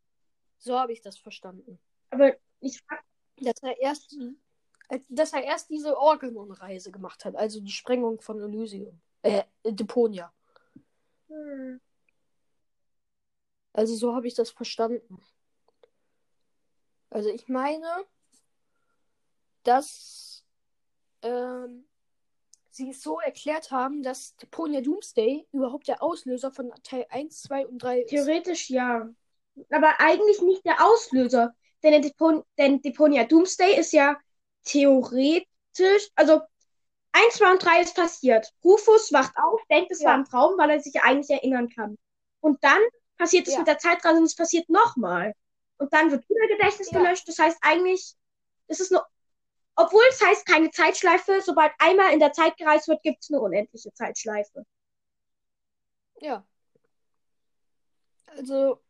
So 0.58 0.78
habe 0.78 0.92
ich 0.92 1.02
das 1.02 1.18
verstanden. 1.18 1.78
Aber 2.08 2.34
ich 2.60 2.80
frage, 2.80 3.02
Dass 3.36 3.62
er 3.62 3.78
erst, 3.78 4.16
äh, 4.88 5.00
dass 5.08 5.34
er 5.34 5.44
erst 5.44 5.68
diese 5.68 5.98
Organon-Reise 5.98 6.90
gemacht 6.90 7.26
hat, 7.26 7.36
also 7.36 7.60
die 7.60 7.70
Sprengung 7.70 8.22
von 8.22 8.40
Elysium. 8.40 9.02
Äh, 9.20 9.44
Deponia. 9.64 10.32
hm, 11.28 11.80
Also 13.72 13.94
so 13.94 14.14
habe 14.14 14.26
ich 14.26 14.34
das 14.34 14.50
verstanden. 14.50 15.18
Also 17.10 17.28
ich 17.28 17.48
meine, 17.48 17.86
dass 19.64 20.44
ähm, 21.22 21.84
sie 22.70 22.90
es 22.90 23.02
so 23.02 23.20
erklärt 23.20 23.70
haben, 23.70 24.02
dass 24.02 24.36
Deponia 24.36 24.80
Doomsday 24.80 25.46
überhaupt 25.52 25.88
der 25.88 26.02
Auslöser 26.02 26.50
von 26.50 26.72
Teil 26.82 27.06
1, 27.10 27.42
2 27.42 27.66
und 27.66 27.82
3 27.82 28.00
ist. 28.00 28.10
theoretisch 28.10 28.70
ja. 28.70 29.08
Aber 29.70 30.00
eigentlich 30.00 30.40
nicht 30.40 30.64
der 30.64 30.84
Auslöser. 30.84 31.54
Denn, 31.82 31.92
der 31.92 32.00
Depon 32.00 32.42
denn 32.58 32.80
Deponia 32.80 33.24
Doomsday 33.24 33.78
ist 33.78 33.92
ja 33.92 34.16
theoretisch, 34.64 36.08
also 36.14 36.40
1, 37.12 37.34
2 37.34 37.50
und 37.52 37.62
3 37.64 37.82
ist 37.82 37.96
passiert. 37.96 38.52
Rufus 38.64 39.12
wacht 39.12 39.36
auf, 39.36 39.60
denkt, 39.68 39.90
es 39.90 40.00
Ja. 40.00 40.10
war 40.10 40.14
ein 40.14 40.24
Traum, 40.24 40.56
weil 40.58 40.70
er 40.70 40.80
sich 40.80 40.94
ja 40.94 41.02
eigentlich 41.02 41.30
erinnern 41.30 41.68
kann. 41.68 41.98
Und 42.40 42.62
dann 42.64 42.80
passiert 43.22 43.46
es 43.46 43.52
Ja. 43.54 43.60
mit 43.60 43.68
der 43.68 43.78
Zeitreise 43.78 44.18
und 44.18 44.24
es 44.24 44.34
passiert 44.34 44.68
nochmal. 44.68 45.34
Und 45.78 45.92
dann 45.92 46.10
wird 46.10 46.28
wieder 46.28 46.48
Gedächtnis 46.48 46.90
Ja. 46.90 46.98
gelöscht. 46.98 47.28
Das 47.28 47.38
heißt 47.38 47.58
eigentlich, 47.62 48.14
es 48.66 48.80
ist 48.80 48.90
nur, 48.90 49.06
obwohl 49.76 50.02
es 50.10 50.20
heißt 50.20 50.44
keine 50.44 50.70
Zeitschleife, 50.70 51.40
sobald 51.44 51.72
einmal 51.78 52.12
in 52.12 52.18
der 52.18 52.32
Zeit 52.32 52.56
gereist 52.56 52.88
wird, 52.88 53.02
gibt 53.02 53.22
es 53.22 53.30
eine 53.30 53.40
unendliche 53.40 53.92
Zeitschleife. 53.94 54.64
Ja. 56.20 56.44
Also, 58.26 58.80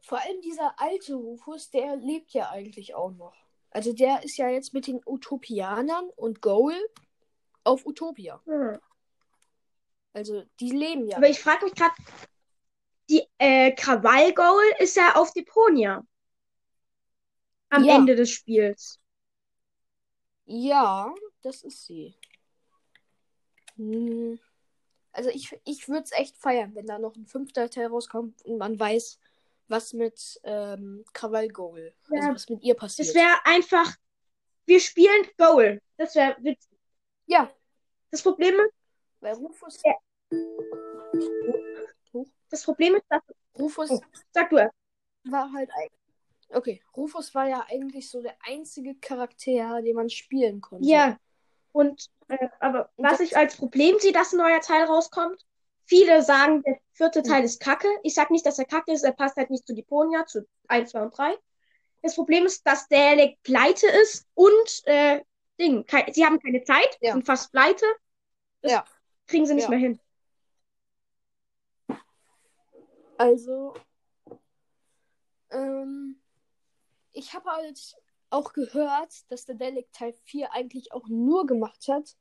vor 0.00 0.18
allem 0.18 0.40
dieser 0.40 0.74
alte 0.80 1.14
Rufus, 1.14 1.70
der 1.70 1.96
lebt 1.96 2.32
ja 2.32 2.50
eigentlich 2.50 2.94
auch 2.94 3.12
noch. 3.12 3.36
Also 3.70 3.92
der 3.92 4.24
ist 4.24 4.36
ja 4.36 4.48
jetzt 4.48 4.72
mit 4.74 4.88
den 4.88 5.00
Utopianern 5.06 6.08
und 6.16 6.42
Goal 6.42 6.74
auf 7.62 7.86
Utopia. 7.86 8.40
Hm. 8.46 8.80
Also 10.12 10.42
die 10.58 10.70
leben 10.70 11.06
ja. 11.06 11.18
Aber 11.18 11.28
ich 11.28 11.40
frage 11.40 11.64
mich 11.66 11.74
gerade, 11.74 11.94
die 13.10 13.26
äh, 13.38 13.72
Krawall 13.72 14.32
Goal 14.32 14.64
ist 14.78 14.96
ja 14.96 15.16
auf 15.16 15.32
Deponia. 15.32 16.02
Am 17.70 17.84
Ja. 17.84 17.96
Ende 17.96 18.14
des 18.16 18.30
Spiels. 18.30 18.98
Ja, 20.46 21.12
das 21.42 21.62
ist 21.62 21.84
sie. 21.86 22.14
Hm. 23.76 24.38
Also 25.12 25.30
ich, 25.30 25.56
ich 25.64 25.88
würde 25.88 26.04
es 26.04 26.12
echt 26.12 26.36
feiern, 26.36 26.74
wenn 26.74 26.86
da 26.86 26.98
noch 26.98 27.16
ein 27.16 27.26
fünfter 27.26 27.68
Teil 27.68 27.86
rauskommt 27.86 28.42
und 28.44 28.58
man 28.58 28.78
weiß, 28.78 29.18
was 29.68 29.92
mit 29.92 30.40
ähm, 30.44 31.04
Krawall 31.12 31.48
Goal, 31.48 31.92
also 32.10 32.28
Ja. 32.28 32.34
was 32.34 32.48
mit 32.48 32.62
ihr 32.62 32.74
passiert. 32.74 33.08
Das 33.08 33.14
wäre 33.14 33.38
einfach, 33.44 33.96
wir 34.66 34.80
spielen 34.80 35.26
Goal. 35.36 35.80
Das 35.96 36.14
wäre 36.14 36.36
witzig. 36.40 36.78
ja, 37.26 37.50
Das 38.10 38.22
Problem 38.22 38.54
ist, 38.54 38.72
weil 39.20 39.34
Rufus, 39.34 39.80
Ja. 39.84 39.94
Das 42.50 42.64
Problem 42.64 42.94
ist, 42.96 43.04
dass, 43.08 43.22
Rufus 43.58 43.90
Oh. 43.90 44.00
sag 44.32 44.50
du 44.50 44.56
erst. 44.58 44.74
war 45.24 45.52
halt. 45.52 45.70
Okay, 46.52 46.82
Rufus 46.96 47.34
war 47.34 47.48
ja 47.48 47.64
eigentlich 47.68 48.10
so 48.10 48.20
der 48.22 48.36
einzige 48.42 48.96
Charakter, 48.96 49.82
den 49.82 49.94
man 49.94 50.10
spielen 50.10 50.60
konnte. 50.60 50.88
Ja. 50.88 51.18
Und, 51.72 52.06
äh, 52.28 52.48
aber 52.58 52.90
Und 52.96 53.04
was 53.04 53.20
ich 53.20 53.36
als 53.36 53.56
Problem 53.56 53.98
sehe, 54.00 54.12
dass 54.12 54.32
ein 54.32 54.38
neuer 54.38 54.60
Teil 54.60 54.84
rauskommt, 54.84 55.46
viele 55.84 56.22
sagen, 56.22 56.62
der 56.64 56.80
vierte 56.92 57.22
Teil 57.22 57.44
ist 57.44 57.60
kacke. 57.60 57.88
Ich 58.02 58.14
sag 58.14 58.30
nicht, 58.30 58.44
dass 58.46 58.58
er 58.58 58.64
kacke 58.64 58.92
ist, 58.92 59.04
er 59.04 59.12
passt 59.12 59.36
halt 59.36 59.50
nicht 59.50 59.66
zu 59.66 59.74
Deponia, 59.74 60.26
zu 60.26 60.46
1, 60.66 60.90
2 60.90 61.02
und 61.02 61.16
3. 61.16 61.36
Das 62.02 62.14
Problem 62.16 62.46
ist, 62.46 62.66
dass 62.66 62.88
der 62.88 63.34
pleite 63.44 63.86
ist 64.02 64.26
und, 64.34 64.82
äh, 64.86 65.22
Ding, 65.60 65.84
sie 66.12 66.24
haben 66.24 66.40
keine 66.40 66.64
Zeit, 66.64 66.96
Ja. 67.00 67.12
sind 67.12 67.26
fast 67.26 67.52
pleite. 67.52 67.84
Das 68.62 68.72
Ja. 68.72 68.84
kriegen 69.26 69.46
sie 69.46 69.54
nicht 69.54 69.64
Ja. 69.64 69.70
mehr 69.70 69.78
hin. 69.78 70.00
Also, 73.20 73.74
ähm, 75.50 76.18
ich 77.12 77.34
habe 77.34 77.50
halt 77.50 77.94
auch 78.30 78.54
gehört, 78.54 79.30
dass 79.30 79.44
der 79.44 79.56
Delic 79.56 79.92
Teil 79.92 80.14
4 80.24 80.54
eigentlich 80.54 80.94
auch 80.94 81.06
nur 81.06 81.46
gemacht 81.46 81.86
hat, 81.88 82.16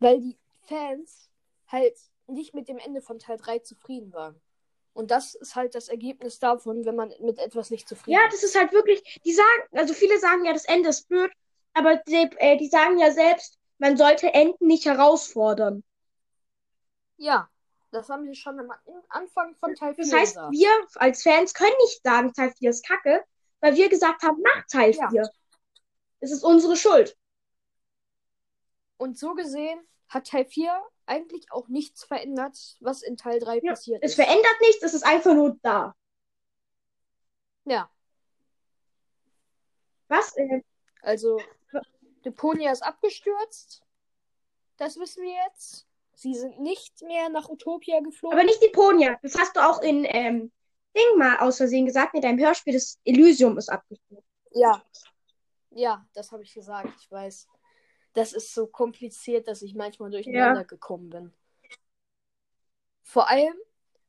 weil 0.00 0.20
die 0.20 0.36
Fans 0.66 1.30
halt 1.68 1.96
nicht 2.26 2.52
mit 2.52 2.68
dem 2.68 2.76
Ende 2.76 3.00
von 3.00 3.18
Teil 3.18 3.38
3 3.38 3.60
zufrieden 3.60 4.12
waren. 4.12 4.38
Und 4.92 5.10
das 5.10 5.34
ist 5.34 5.56
halt 5.56 5.74
das 5.74 5.88
Ergebnis 5.88 6.40
davon, 6.40 6.84
wenn 6.84 6.94
man 6.94 7.14
mit 7.20 7.38
etwas 7.38 7.70
nicht 7.70 7.88
zufrieden 7.88 8.18
Ja, 8.20 8.28
das 8.30 8.42
ist 8.42 8.54
halt 8.54 8.70
wirklich, 8.74 9.22
die 9.24 9.32
sagen, 9.32 9.62
also 9.72 9.94
viele 9.94 10.18
sagen 10.18 10.44
ja, 10.44 10.52
das 10.52 10.66
Ende 10.66 10.90
ist 10.90 11.08
blöd, 11.08 11.32
aber 11.72 11.96
die, 12.06 12.28
äh, 12.36 12.58
die 12.58 12.68
sagen 12.68 12.98
ja 12.98 13.12
selbst, 13.12 13.58
man 13.78 13.96
sollte 13.96 14.34
Enden 14.34 14.66
nicht 14.66 14.84
herausfordern. 14.84 15.82
Ja, 17.16 17.48
das 17.94 18.08
haben 18.08 18.26
sie 18.26 18.34
schon 18.34 18.58
am 18.60 18.72
Anfang 19.08 19.54
von 19.56 19.74
Teil 19.74 19.94
4 19.94 20.04
Das 20.04 20.12
heißt, 20.12 20.34
gesagt. 20.34 20.52
wir 20.52 20.70
als 20.96 21.22
Fans 21.22 21.54
können 21.54 21.74
nicht 21.82 22.02
sagen, 22.02 22.32
Teil 22.32 22.52
4 22.52 22.70
ist 22.70 22.86
kacke, 22.86 23.24
weil 23.60 23.74
wir 23.76 23.88
gesagt 23.88 24.22
haben, 24.22 24.40
nach 24.42 24.66
Teil 24.70 24.90
Ja. 24.92 25.08
4. 25.10 25.30
Es 26.20 26.30
ist 26.32 26.42
unsere 26.44 26.76
Schuld. 26.76 27.16
Und 28.96 29.18
so 29.18 29.34
gesehen 29.34 29.80
hat 30.08 30.26
Teil 30.28 30.44
4 30.44 30.82
eigentlich 31.06 31.50
auch 31.52 31.68
nichts 31.68 32.04
verändert, 32.04 32.76
was 32.80 33.02
in 33.02 33.16
Teil 33.16 33.38
3 33.40 33.60
Ja, 33.62 33.72
passiert 33.72 34.02
Es 34.02 34.12
ist. 34.12 34.16
verändert 34.16 34.60
nichts, 34.60 34.82
es 34.82 34.94
ist 34.94 35.04
einfach 35.04 35.34
nur 35.34 35.56
da. 35.62 35.94
Ja, 37.66 37.90
Was? 40.08 40.36
Äh, 40.36 40.62
also 41.02 41.40
Deponia 42.24 42.72
ist 42.72 42.82
abgestürzt. 42.82 43.82
Das 44.76 44.98
wissen 44.98 45.22
wir 45.22 45.34
jetzt. 45.46 45.86
Sie 46.16 46.34
sind 46.34 46.60
nicht 46.60 47.02
mehr 47.02 47.28
nach 47.28 47.48
Utopia 47.48 48.00
geflogen. 48.00 48.38
aber 48.38 48.46
nicht 48.46 48.62
die 48.62 48.68
Ponia. 48.70 49.18
Das 49.22 49.36
hast 49.38 49.56
du 49.56 49.60
auch 49.60 49.82
in 49.82 50.04
ähm, 50.08 50.52
Ding 50.96 51.18
mal 51.18 51.38
aus 51.38 51.56
Versehen 51.56 51.86
gesagt, 51.86 52.14
in 52.14 52.22
deinem 52.22 52.38
Hörspiel, 52.38 52.74
das 52.74 53.00
Elysium 53.04 53.58
ist 53.58 53.68
abgestürzt. 53.68 54.26
Ja. 54.52 54.82
Ja, 55.70 56.06
das 56.14 56.30
habe 56.30 56.44
ich 56.44 56.54
gesagt, 56.54 56.88
ich 57.00 57.10
weiß. 57.10 57.48
Das 58.12 58.32
ist 58.32 58.54
so 58.54 58.68
kompliziert, 58.68 59.48
dass 59.48 59.62
ich 59.62 59.74
manchmal 59.74 60.10
durcheinander 60.10 60.64
gekommen 60.64 61.10
bin. 61.10 61.34
Vor 63.02 63.28
allem 63.28 63.54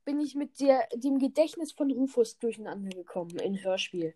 bin 0.04 0.20
ich 0.20 0.36
mit 0.36 0.60
der, 0.60 0.86
dem 0.94 1.18
Gedächtnis 1.18 1.72
von 1.72 1.90
Rufus 1.90 2.38
durcheinander 2.38 2.90
gekommen 2.90 3.36
im 3.40 3.56
Hörspiel. 3.62 4.14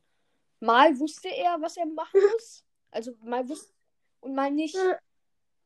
Mal 0.60 0.98
wusste 1.00 1.28
er, 1.28 1.60
was 1.60 1.76
er 1.76 1.86
machen 1.86 2.20
muss. 2.32 2.64
Also 2.92 3.12
mal 3.22 3.48
wusste 3.48 3.72
und 4.20 4.34
mal 4.34 4.50
nicht. 4.50 4.76
Ja. 4.76 4.98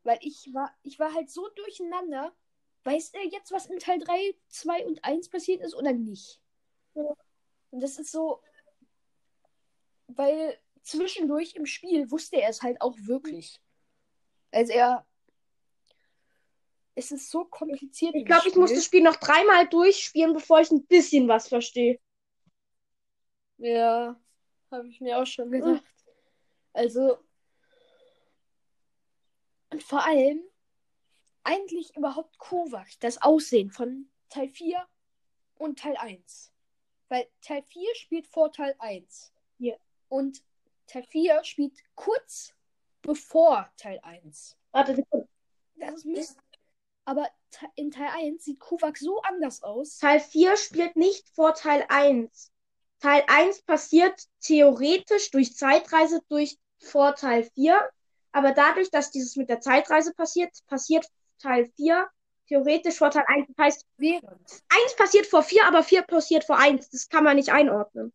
Weil 0.05 0.19
ich 0.21 0.53
war, 0.53 0.73
ich 0.83 0.99
war 0.99 1.13
halt 1.13 1.31
so 1.31 1.49
durcheinander. 1.49 2.33
Weiß 2.85 3.11
er 3.15 3.25
jetzt, 3.25 3.51
was 3.51 3.67
in 3.67 3.79
Teil 3.79 3.99
3, 3.99 4.35
2 4.49 4.87
und 4.87 5.03
1 5.05 5.31
passiert 5.31 5.63
ist 5.63 5.75
oder 5.75 5.93
nicht? 5.93 6.41
Ja. 6.95 7.15
Und 7.71 7.81
das 7.81 7.99
ist 7.99 8.13
so. 8.13 8.41
weil 10.07 10.59
zwischendurch 10.83 11.55
im 11.55 11.67
Spiel 11.67 12.11
wusste 12.11 12.41
er 12.41 12.49
es 12.49 12.63
halt 12.63 12.81
auch 12.81 12.97
wirklich. 12.99 13.61
Also 14.53 14.73
er. 14.73 15.07
Es 16.95 17.11
ist 17.11 17.31
so 17.31 17.45
kompliziert. 17.45 18.15
Ich 18.15 18.25
glaube, 18.25 18.49
ich 18.49 18.55
muss 18.55 18.73
das 18.73 18.85
Spiel 18.85 19.03
noch 19.03 19.17
dreimal 19.17 19.67
durchspielen, 19.69 20.33
bevor 20.33 20.61
ich 20.61 20.71
ein 20.71 20.87
bisschen 20.87 21.27
was 21.27 21.49
verstehe. 21.49 21.99
Ja, 23.57 24.21
habe 24.71 24.89
ich 24.89 25.01
mir 25.01 25.19
auch 25.19 25.27
schon 25.27 25.51
gedacht. 25.51 25.83
Also. 26.73 27.19
Und 29.75 29.83
vor 29.83 30.07
allem, 30.07 30.41
eigentlich 31.43 31.97
überhaupt 31.97 32.39
Kovac, 32.39 32.87
das 33.01 33.21
Aussehen 33.21 33.73
von 33.73 34.09
Teil 34.29 34.49
4 34.49 34.87
und 35.57 35.81
Teil 35.81 35.97
1. 35.97 36.53
Weil 37.09 37.29
Teil 37.43 37.65
4 37.65 37.93
spielt 37.97 38.29
vor 38.29 38.53
Teil 38.53 38.77
1. 38.79 39.33
Ja. 39.59 39.75
Und 40.09 40.45
Teil 40.87 41.03
4 41.11 41.43
spielt 41.43 41.77
kurz 41.97 42.55
bevor 43.03 43.69
Teil 43.77 43.99
1. 44.05 44.57
Warte, 44.71 44.95
Sekunde. 44.95 45.29
Das 45.75 46.05
ist 46.05 46.39
Aber 47.05 47.29
Te- 47.51 47.67
in 47.75 47.91
Teil 47.91 48.11
1 48.13 48.45
sieht 48.45 48.61
Kovac 48.61 48.97
so 48.97 49.23
anders 49.23 49.65
aus. 49.65 49.99
Teil 49.99 50.21
4 50.21 50.57
spielt 50.57 50.95
nicht 50.95 51.29
vor 51.31 51.53
Teil 51.53 51.85
1. 51.89 52.53
Teil 53.01 53.25
1 53.27 53.63
passiert 53.63 54.23
theoretisch 54.41 55.33
durch 55.33 55.57
Zeitreise 55.57 56.23
durch 56.29 56.59
vor 56.79 57.17
Teil 57.17 57.51
4. 57.57 57.91
Aber 58.35 58.51
dadurch, 58.51 58.91
dass 58.91 59.13
dieses 59.13 59.37
mit 59.37 59.49
der 59.49 59.61
Zeitreise 59.61 60.13
passiert, 60.13 60.51
passiert 60.67 61.07
Teil 61.39 61.71
4 61.77 62.09
theoretisch 62.49 62.99
vor 62.99 63.11
Teil 63.11 63.25
1. 63.29 63.47
Das 63.57 63.65
heißt, 63.65 63.87
Während. 63.97 64.25
1 64.69 64.97
passiert 64.97 65.27
vor 65.27 65.45
4, 65.45 65.65
aber 65.69 65.85
4 65.85 66.03
passiert 66.03 66.43
vor 66.43 66.59
1. 66.59 66.91
Das 66.91 67.09
kann 67.09 67.23
man 67.23 67.37
nicht 67.37 67.53
einordnen. 67.53 68.13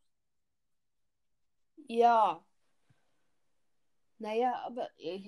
Ja. 1.88 2.43
Naja, 4.17 4.61
aber 4.65 4.89
äh, 4.97 5.23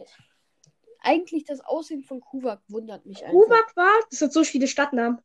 eigentlich 1.00 1.46
das 1.46 1.62
Aussehen 1.62 2.04
von 2.04 2.20
Kovac 2.20 2.62
wundert 2.68 3.06
mich 3.06 3.24
einfach. 3.24 3.32
Kuwak 3.32 3.76
war, 3.78 3.98
das 4.10 4.20
sind 4.20 4.34
so 4.34 4.44
viele 4.44 4.68
Stadtnamen. 4.68 5.22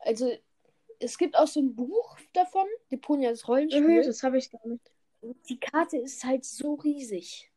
Also, 0.00 0.30
es 1.00 1.16
gibt 1.16 1.34
auch 1.34 1.48
so 1.48 1.60
ein 1.60 1.74
Buch 1.74 2.18
davon, 2.34 2.66
Deponia 2.90 3.30
das 3.30 3.44
Mhm, 3.44 3.48
Rollenspiel. 3.48 4.04
das 4.04 4.22
habe 4.22 4.36
ich 4.36 4.50
gar 4.50 4.66
nicht. 4.66 4.82
Die 5.22 5.58
Karte 5.58 5.98
ist 5.98 6.24
halt 6.24 6.44
so 6.44 6.74
riesig. 6.74 7.50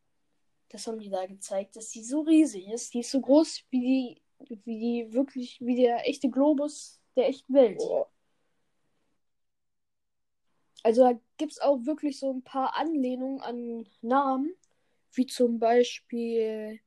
Das 0.70 0.88
haben 0.88 1.00
die 1.00 1.10
da 1.10 1.26
gezeigt, 1.26 1.76
dass 1.76 1.90
die 1.90 2.04
so 2.04 2.22
riesig 2.22 2.68
ist. 2.68 2.94
Die 2.94 3.02
ist 3.02 3.12
so 3.12 3.22
groß 3.22 3.66
wie 3.70 4.22
die, 4.40 4.60
wie 4.66 4.80
die 4.80 5.14
wirklich, 5.14 5.60
wie 5.62 5.76
der 5.76 6.08
echte 6.08 6.30
Globus 6.30 7.00
der 7.16 7.28
echten 7.28 7.54
Welt. 7.54 7.80
Oh. 7.82 8.06
Also 10.84 11.04
da 11.04 11.20
gibt 11.38 11.52
es 11.52 11.60
auch 11.60 11.86
wirklich 11.86 12.20
so 12.20 12.32
ein 12.32 12.42
paar 12.42 12.76
Anlehnungen 12.76 13.42
an 13.42 13.88
Namen, 14.02 14.56
wie 15.14 15.28
zum 15.28 15.60
Beispiel 15.60 16.80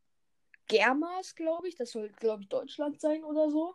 Germas, 0.66 1.34
glaube 1.34 1.68
ich. 1.68 1.76
Das 1.76 1.92
soll, 1.92 2.08
glaube 2.08 2.42
ich, 2.42 2.48
Deutschland 2.48 3.00
sein 3.00 3.22
oder 3.22 3.50
so. 3.50 3.74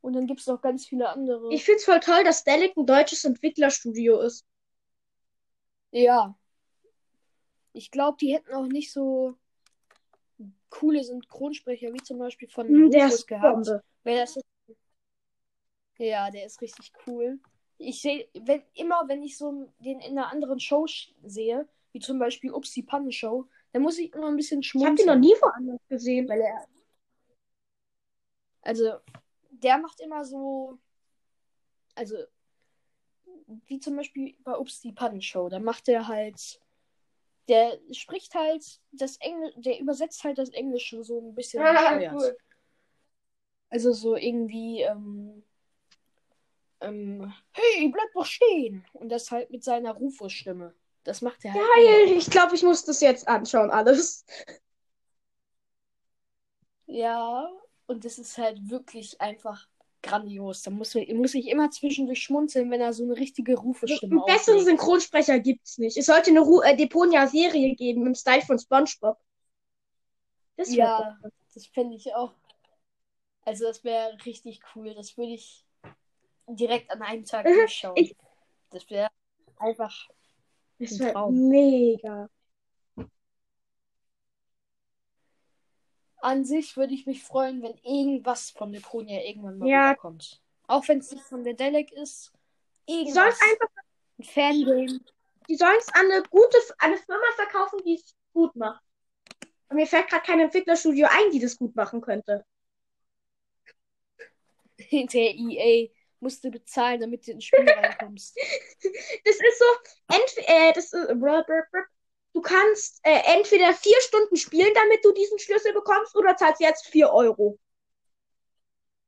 Und 0.00 0.14
dann 0.14 0.26
gibt 0.26 0.40
es 0.40 0.46
noch 0.46 0.62
ganz 0.62 0.86
viele 0.86 1.08
andere. 1.10 1.52
Ich 1.52 1.64
finde 1.64 1.78
es 1.78 1.84
voll 1.84 2.00
toll, 2.00 2.24
dass 2.24 2.44
Delic 2.44 2.74
ein 2.76 2.86
deutsches 2.86 3.24
Entwicklerstudio 3.24 4.20
ist. 4.20 4.46
Ja. 5.92 6.36
Ich 7.72 7.90
glaube, 7.90 8.16
die 8.20 8.32
hätten 8.34 8.52
auch 8.54 8.66
nicht 8.66 8.92
so 8.92 9.34
coole 10.70 11.02
Synchronsprecher 11.04 11.92
wie 11.92 12.02
zum 12.02 12.18
Beispiel 12.18 12.48
von 12.48 12.66
Hm, 12.68 12.90
Der 12.90 13.06
Rufus 13.06 13.26
gehabt. 13.26 13.66
Weil 14.04 14.16
das 14.16 14.36
ist... 14.36 14.44
Ja, 15.98 16.30
der 16.30 16.46
ist 16.46 16.60
richtig 16.62 16.92
cool. 17.06 17.38
Ich 17.76 18.00
sehe, 18.00 18.28
wenn 18.34 18.62
immer, 18.74 19.04
wenn 19.06 19.22
ich 19.22 19.36
so 19.36 19.72
den 19.78 20.00
in 20.00 20.18
einer 20.18 20.30
anderen 20.30 20.58
Show 20.60 20.86
sehe, 21.22 21.68
wie 21.92 21.98
zum 22.00 22.18
Beispiel 22.18 22.52
Ups 22.52 22.72
die 22.72 22.82
Pannen-Show, 22.82 23.48
dann 23.72 23.82
muss 23.82 23.98
ich 23.98 24.12
immer 24.14 24.28
ein 24.28 24.36
bisschen 24.36 24.60
Ich 24.60 24.72
habe 24.74 24.86
schmunzeln. 24.86 24.96
den 24.96 25.06
noch 25.06 25.28
nie 25.28 25.34
woanders 25.40 25.80
gesehen. 25.88 26.28
Weil 26.28 26.40
er. 26.40 26.66
Also, 28.62 28.92
der 29.50 29.78
macht 29.78 30.00
immer 30.00 30.24
so. 30.24 30.78
Also, 31.94 32.16
wie 33.66 33.80
zum 33.80 33.96
Beispiel 33.96 34.34
bei 34.44 34.56
Ups 34.56 34.80
die 34.80 34.92
Pannen-Show. 34.92 35.48
Da 35.48 35.58
macht 35.58 35.88
er 35.88 36.08
halt. 36.08 36.60
Der 37.48 37.78
spricht 37.92 38.34
halt 38.34 38.80
das 38.92 39.16
Englisch. 39.18 39.54
Der 39.56 39.78
übersetzt 39.80 40.22
halt 40.24 40.38
das 40.38 40.50
Englische 40.50 41.02
so 41.02 41.20
ein 41.20 41.34
bisschen 41.34 41.62
Ah, 41.66 41.98
cool. 42.12 42.36
Also 43.68 43.92
so 43.92 44.16
irgendwie. 44.16 44.82
Ähm, 44.82 45.42
ähm, 46.80 47.32
hey, 47.52 47.88
bleib 47.88 48.12
doch 48.14 48.24
stehen! 48.24 48.86
Und 48.94 49.10
das 49.10 49.30
halt 49.30 49.50
mit 49.50 49.62
seiner 49.62 49.92
Rufus-Stimme. 49.92 50.74
Das 51.04 51.22
macht 51.22 51.44
er 51.44 51.52
halt. 51.52 51.62
immer. 51.62 52.06
Geil, 52.06 52.16
ich 52.16 52.30
glaube, 52.30 52.54
ich 52.54 52.62
muss 52.62 52.84
das 52.84 53.00
jetzt 53.00 53.28
anschauen, 53.28 53.70
alles. 53.70 54.24
Ja, 56.86 57.48
und 57.86 58.04
das 58.04 58.18
ist 58.18 58.36
halt 58.38 58.68
wirklich 58.68 59.20
einfach 59.20 59.68
grandios. 60.02 60.62
Da 60.62 60.70
muss, 60.70 60.94
muss 60.94 61.34
ich 61.34 61.48
immer 61.48 61.70
zwischendurch 61.70 62.22
schmunzeln, 62.22 62.70
wenn 62.70 62.80
er 62.80 62.92
so 62.92 63.04
eine 63.04 63.16
richtige 63.16 63.56
Rufestimme 63.56 64.24
Einen 64.24 64.34
besseren. 64.36 64.64
Synchronsprecher 64.64 65.38
gibt's 65.40 65.78
nicht. 65.78 65.96
Es 65.96 66.06
sollte 66.06 66.30
eine 66.30 66.40
Ru 66.40 66.60
äh, 66.62 66.76
Deponia-Serie 66.76 67.74
geben 67.74 68.06
im 68.06 68.14
Style 68.14 68.42
von 68.42 68.58
SpongeBob. 68.58 69.18
Das 70.56 70.74
Ja, 70.74 71.18
doch- 71.22 71.30
das 71.54 71.66
fände 71.66 71.96
ich 71.96 72.14
auch. 72.14 72.32
Also 73.44 73.64
das 73.66 73.82
wäre 73.84 74.16
richtig 74.26 74.60
cool. 74.74 74.94
Das 74.94 75.16
würde 75.16 75.32
ich 75.32 75.64
direkt 76.46 76.90
an 76.90 77.02
einem 77.02 77.24
Tag 77.24 77.46
Mhm, 77.46 77.54
durchschauen. 77.54 77.96
ich- 77.96 78.16
Das 78.70 78.88
wäre 78.90 79.08
einfach. 79.58 80.08
das 80.78 80.92
ein 80.92 80.98
wär 81.00 81.12
Traum. 81.12 81.48
mega. 81.48 82.28
An 86.22 86.44
sich 86.44 86.76
würde 86.76 86.94
ich 86.94 87.06
mich 87.06 87.22
freuen, 87.22 87.62
wenn 87.62 87.76
irgendwas 87.78 88.50
von 88.50 88.72
Deponia 88.72 89.22
irgendwann 89.22 89.58
mal 89.58 89.68
Ja. 89.68 89.88
rüberkommt. 89.90 90.40
Auch 90.66 90.86
wenn 90.88 90.98
es 90.98 91.10
nicht 91.10 91.24
von 91.24 91.44
der 91.44 91.54
Delec 91.54 91.92
ist. 91.92 92.32
Die 92.88 93.10
sollen 93.10 93.28
Irgendwas. 93.28 93.40
es 93.40 93.42
einfach, 93.52 93.68
Ein 94.18 94.24
Fangame. 94.24 95.00
die 95.48 95.56
sollen 95.56 95.78
es 95.78 95.88
an 95.94 96.10
eine 96.10 96.22
gute, 96.24 96.58
an 96.78 96.90
eine 96.92 96.98
Firma 96.98 97.24
verkaufen, 97.36 97.80
die 97.84 97.94
es 97.94 98.14
gut 98.32 98.54
macht. 98.56 98.82
Und 99.68 99.76
mir 99.76 99.86
fällt 99.86 100.08
gerade 100.08 100.24
kein 100.24 100.40
Entwicklerstudio 100.40 101.06
ein, 101.10 101.30
die 101.32 101.38
das 101.40 101.56
gut 101.56 101.74
machen 101.76 102.00
könnte. 102.00 102.44
Der 104.90 105.34
EA 105.34 105.88
musste 106.20 106.50
bezahlen, 106.50 107.00
damit 107.00 107.26
du 107.26 107.32
ins 107.32 107.44
Spiel 107.44 107.68
reinkommst. 107.68 108.36
Das 109.24 109.36
ist 109.36 109.58
so, 109.58 109.64
entweder, 110.14 110.68
äh, 110.68 110.72
das 110.72 110.92
ist, 110.92 111.08
brr. 111.20 111.44
Du 112.32 112.40
kannst 112.40 113.00
äh, 113.02 113.22
entweder 113.36 113.72
vier 113.74 114.00
Stunden 114.00 114.36
spielen, 114.36 114.72
damit 114.74 115.04
du 115.04 115.12
diesen 115.12 115.38
Schlüssel 115.38 115.72
bekommst, 115.72 116.16
oder 116.16 116.36
zahlst 116.36 116.60
jetzt 116.60 116.86
vier 116.86 117.10
Euro. 117.10 117.58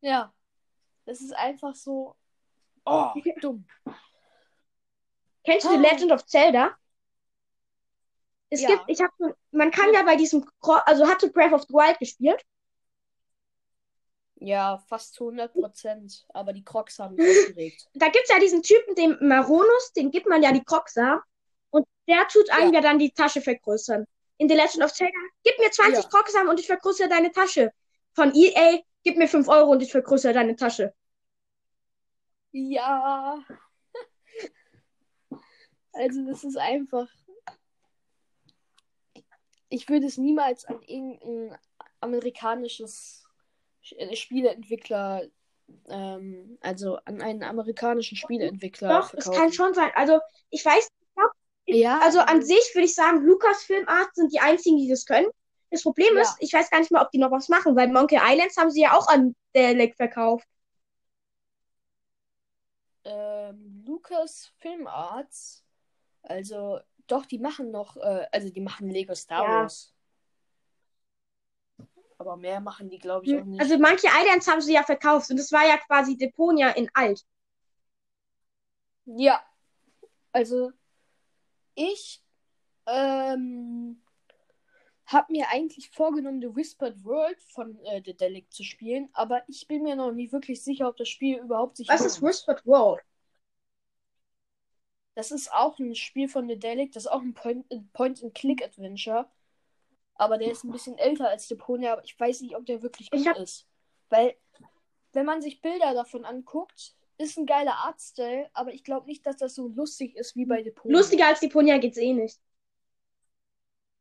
Ja. 0.00 0.32
Das 1.04 1.20
ist 1.20 1.34
einfach 1.34 1.74
so. 1.74 2.16
Oh, 2.84 3.12
dumm. 3.40 3.64
Kennst 5.44 5.66
du 5.66 5.70
The 5.70 5.76
Ah. 5.76 5.80
Legend 5.80 6.12
of 6.12 6.26
Zelda? 6.26 6.76
Es 8.50 8.60
Ja. 8.60 8.68
gibt, 8.68 8.84
ich 8.88 9.00
hab, 9.00 9.10
man 9.50 9.70
kann 9.70 9.92
ja 9.94 10.02
bei 10.02 10.16
diesem, 10.16 10.44
also 10.60 11.08
hatte 11.08 11.30
Breath 11.30 11.52
of 11.52 11.62
the 11.62 11.72
Wild 11.72 11.98
gespielt. 11.98 12.44
Ja, 14.36 14.78
fast 14.88 15.14
zu 15.14 15.24
100 15.26 15.52
Prozent. 15.52 16.26
Aber 16.30 16.52
die 16.52 16.64
Crocs 16.64 16.98
haben 16.98 17.14
mich 17.14 17.26
aufgeregt. 17.48 17.88
Da 17.94 18.08
gibt's 18.08 18.28
ja 18.30 18.38
diesen 18.40 18.62
Typen, 18.62 18.94
den 18.94 19.16
Maronus, 19.26 19.92
den 19.94 20.10
gibt 20.10 20.26
man 20.26 20.42
ja 20.42 20.52
die 20.52 20.64
Crocs-Samen. 20.64 21.20
Und 21.20 21.31
der 22.08 22.26
tut 22.28 22.50
einem 22.50 22.72
ja. 22.74 22.80
dann 22.80 22.98
die 22.98 23.10
Tasche 23.12 23.40
vergrößern. 23.40 24.06
In 24.38 24.48
The 24.48 24.54
Legend 24.54 24.84
of 24.84 24.92
Zelda, 24.92 25.12
gib 25.44 25.58
mir 25.58 25.70
20 25.70 26.02
Ja. 26.04 26.08
Crocs-Samen 26.10 26.48
und 26.48 26.58
ich 26.58 26.66
vergrößere 26.66 27.08
deine 27.08 27.30
Tasche. 27.30 27.72
Von 28.14 28.34
EA, 28.34 28.80
gib 29.04 29.16
mir 29.16 29.28
5 29.28 29.46
Euro 29.48 29.70
und 29.70 29.82
ich 29.82 29.90
vergrößere 29.92 30.32
deine 30.32 30.56
Tasche. 30.56 30.92
Ja. 32.52 33.38
Also, 35.94 36.24
das 36.26 36.42
ist 36.42 36.56
einfach. 36.56 37.06
Ich 39.68 39.88
würde 39.90 40.06
es 40.06 40.16
niemals 40.16 40.64
an 40.64 40.80
irgendein 40.82 41.58
amerikanisches 42.00 43.26
Sch- 43.84 44.16
Spieleentwickler, 44.16 45.24
ähm, 45.88 46.56
also 46.62 46.96
an 47.04 47.20
einen 47.20 47.42
amerikanischen 47.42 48.16
Spieleentwickler 48.16 48.88
Doch, 48.88 49.14
es 49.14 49.24
verkaufen. 49.24 49.34
kann 49.38 49.52
schon 49.52 49.74
sein. 49.74 49.90
Also, 49.94 50.20
ich 50.48 50.64
weiß, 50.64 50.88
Ja, 51.66 52.00
also 52.02 52.20
an 52.20 52.42
sich 52.42 52.70
würde 52.74 52.86
ich 52.86 52.94
sagen, 52.94 53.24
Lucasfilm 53.24 53.88
Art 53.88 54.14
sind 54.14 54.32
die 54.32 54.40
einzigen, 54.40 54.78
die 54.78 54.88
das 54.88 55.06
können. 55.06 55.28
Das 55.70 55.82
Problem 55.82 56.14
Ja. 56.16 56.22
ist, 56.22 56.36
ich 56.40 56.52
weiß 56.52 56.70
gar 56.70 56.80
nicht 56.80 56.90
mal, 56.90 57.02
ob 57.02 57.10
die 57.10 57.18
noch 57.18 57.30
was 57.30 57.48
machen, 57.48 57.76
weil 57.76 57.88
Monkey 57.88 58.16
Islands 58.16 58.56
haben 58.56 58.70
sie 58.70 58.82
ja 58.82 58.96
auch 58.96 59.06
an 59.08 59.34
Delec 59.54 59.96
verkauft. 59.96 60.46
ähm, 63.04 63.82
Lucas 63.86 64.52
Film 64.58 64.86
Arts, 64.86 65.64
also 66.22 66.80
doch, 67.06 67.26
die 67.26 67.38
machen 67.38 67.70
noch, 67.70 67.96
äh, 67.96 68.26
also 68.32 68.48
die 68.50 68.60
machen 68.60 68.90
Lego 68.90 69.14
Star 69.14 69.42
Ja. 69.42 69.62
Wars. 69.62 69.92
Aber 72.18 72.36
mehr 72.36 72.60
machen 72.60 72.88
die, 72.88 72.98
glaube 72.98 73.26
ich, 73.26 73.34
auch 73.34 73.44
nicht. 73.44 73.60
Also 73.60 73.78
Monkey 73.78 74.06
Islands 74.06 74.46
haben 74.46 74.60
sie 74.60 74.74
ja 74.74 74.84
verkauft 74.84 75.30
und 75.30 75.38
das 75.38 75.50
war 75.50 75.66
ja 75.66 75.76
quasi 75.78 76.16
Deponia 76.16 76.70
in 76.70 76.88
alt. 76.94 77.24
Ja. 79.06 79.44
Also, 80.32 80.72
ich 81.74 82.22
ähm, 82.86 84.02
habe 85.06 85.32
mir 85.32 85.48
eigentlich 85.50 85.90
vorgenommen, 85.90 86.40
The 86.40 86.54
Whispered 86.54 87.04
World 87.04 87.40
von 87.42 87.78
äh, 87.84 88.02
The 88.04 88.14
Delic 88.14 88.52
zu 88.52 88.64
spielen, 88.64 89.08
aber 89.12 89.42
ich 89.48 89.66
bin 89.66 89.82
mir 89.82 89.96
noch 89.96 90.12
nicht 90.12 90.32
wirklich 90.32 90.62
sicher, 90.62 90.88
ob 90.88 90.96
das 90.96 91.08
Spiel 91.08 91.38
überhaupt 91.38 91.76
sich 91.76 91.88
Was 91.88 92.00
lohnt. 92.00 92.10
ist 92.12 92.22
Whispered 92.22 92.66
World? 92.66 93.02
Das 95.14 95.30
ist 95.30 95.52
auch 95.52 95.78
ein 95.78 95.94
Spiel 95.94 96.28
von 96.28 96.48
The 96.48 96.58
Delic, 96.58 96.92
das 96.92 97.04
ist 97.04 97.10
auch 97.10 97.20
ein 97.20 97.34
Point- 97.34 97.66
Point-and-Click-Adventure. 97.92 99.28
Aber 100.14 100.38
der 100.38 100.52
ist 100.52 100.64
ein 100.64 100.70
bisschen 100.70 100.96
älter 100.98 101.28
als 101.28 101.48
Deponia, 101.48 101.92
aber 101.92 102.04
ich 102.04 102.18
weiß 102.18 102.42
nicht, 102.42 102.54
ob 102.56 102.64
der 102.66 102.82
wirklich 102.82 103.08
Ich 103.12 103.24
gut 103.24 103.28
hab- 103.34 103.36
ist. 103.38 103.66
Weil, 104.08 104.36
wenn 105.12 105.26
man 105.26 105.42
sich 105.42 105.60
Bilder 105.60 105.94
davon 105.94 106.24
anguckt, 106.24 106.94
ist 107.22 107.38
ein 107.38 107.46
geiler 107.46 107.74
Artstyle, 107.76 108.48
aber 108.52 108.72
ich 108.72 108.84
glaube 108.84 109.06
nicht, 109.06 109.24
dass 109.26 109.36
das 109.36 109.54
so 109.54 109.68
lustig 109.68 110.16
ist 110.16 110.36
wie 110.36 110.46
bei 110.46 110.62
Deponia. 110.62 110.96
Lustiger 110.98 111.26
als 111.26 111.40
Deponia 111.40 111.78
geht's 111.78 111.98
eh 111.98 112.12
nicht. 112.12 112.40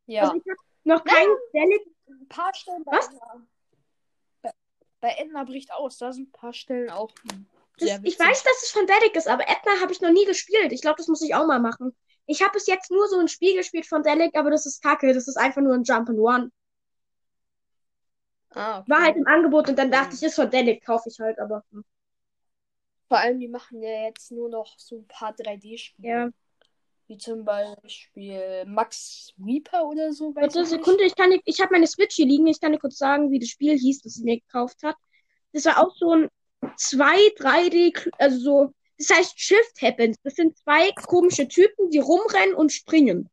Ja. 0.07 0.23
Also 0.23 0.35
ich 0.35 0.43
habe 0.43 0.59
noch 0.83 1.03
kein 1.03 1.27
Delic. 1.53 1.81
ein 2.09 2.27
paar 2.27 2.53
Stellen 2.53 2.83
bei 2.83 2.97
Was? 2.97 3.07
Edna. 3.07 3.47
Bei, 4.41 4.51
bei 4.99 5.15
Edna 5.19 5.43
bricht 5.43 5.71
aus. 5.73 5.97
Da 5.97 6.11
sind 6.11 6.29
ein 6.29 6.31
paar 6.31 6.53
Stellen 6.53 6.89
auch 6.89 7.11
hm, 7.29 7.45
Das, 7.77 7.87
sehr 7.89 7.99
ich 8.03 8.19
weiß, 8.19 8.43
dass 8.43 8.63
es 8.63 8.71
von 8.71 8.85
Delic 8.87 9.15
ist, 9.15 9.27
aber 9.27 9.43
Edna 9.43 9.79
habe 9.81 9.91
ich 9.91 10.01
noch 10.01 10.11
nie 10.11 10.25
gespielt. 10.25 10.71
Ich 10.71 10.81
glaube, 10.81 10.97
das 10.97 11.07
muss 11.07 11.21
ich 11.21 11.35
auch 11.35 11.45
mal 11.45 11.59
machen. 11.59 11.95
Ich 12.25 12.41
habe 12.41 12.53
bis 12.53 12.67
jetzt 12.67 12.91
nur 12.91 13.07
so 13.07 13.17
ein 13.19 13.27
Spiel 13.27 13.55
gespielt 13.55 13.85
von 13.87 14.03
Delic, 14.03 14.35
aber 14.37 14.51
das 14.51 14.65
ist 14.65 14.81
kacke. 14.81 15.13
Das 15.13 15.27
ist 15.27 15.37
einfach 15.37 15.61
nur 15.61 15.73
ein 15.73 15.83
Jump 15.83 16.09
and 16.09 16.19
One. 16.19 16.51
Ah, 18.53 18.79
okay. 18.79 18.89
War 18.91 19.01
halt 19.03 19.15
im 19.15 19.27
Angebot 19.27 19.69
und 19.69 19.79
dann 19.79 19.91
dachte 19.91 20.09
Mhm. 20.09 20.15
ich, 20.15 20.23
ist 20.23 20.35
von 20.35 20.49
Delic, 20.49 20.83
kaufe 20.85 21.09
ich 21.09 21.19
halt, 21.19 21.39
aber. 21.39 21.63
Vor 23.11 23.19
allem, 23.19 23.41
die 23.41 23.49
machen 23.49 23.83
ja 23.83 24.05
jetzt 24.05 24.31
nur 24.31 24.47
noch 24.47 24.79
so 24.79 24.99
ein 24.99 25.05
paar 25.05 25.33
3D-Spiele. 25.33 26.07
Ja. 26.07 26.29
Wie 27.07 27.17
zum 27.17 27.43
Beispiel 27.43 28.63
Max 28.65 29.33
Reaper 29.37 29.85
oder 29.85 30.13
so. 30.13 30.33
Warte, 30.33 30.63
Sekunde, 30.63 31.03
ich 31.03 31.13
kann 31.13 31.37
ich 31.43 31.59
habe 31.59 31.73
meine 31.73 31.87
Switch 31.87 32.15
hier 32.15 32.25
liegen, 32.25 32.47
ich 32.47 32.61
kann 32.61 32.71
dir 32.71 32.79
kurz 32.79 32.97
sagen, 32.97 33.29
wie 33.29 33.39
das 33.39 33.49
Spiel 33.49 33.77
hieß, 33.77 34.03
das 34.03 34.13
sie 34.13 34.23
mir 34.23 34.39
gekauft 34.39 34.81
hat. 34.83 34.95
Das 35.51 35.65
war 35.65 35.83
auch 35.83 35.93
so 35.93 36.13
ein 36.13 36.29
2, 36.77 37.17
3D, 37.35 37.91
also 38.17 38.39
so, 38.39 38.73
das 38.97 39.09
heißt 39.09 39.37
Shift 39.37 39.81
Happens. 39.81 40.15
Das 40.23 40.35
sind 40.35 40.57
zwei 40.59 40.91
komische 41.05 41.49
Typen, 41.49 41.89
die 41.89 41.99
rumrennen 41.99 42.55
und 42.55 42.71
springen. 42.71 43.29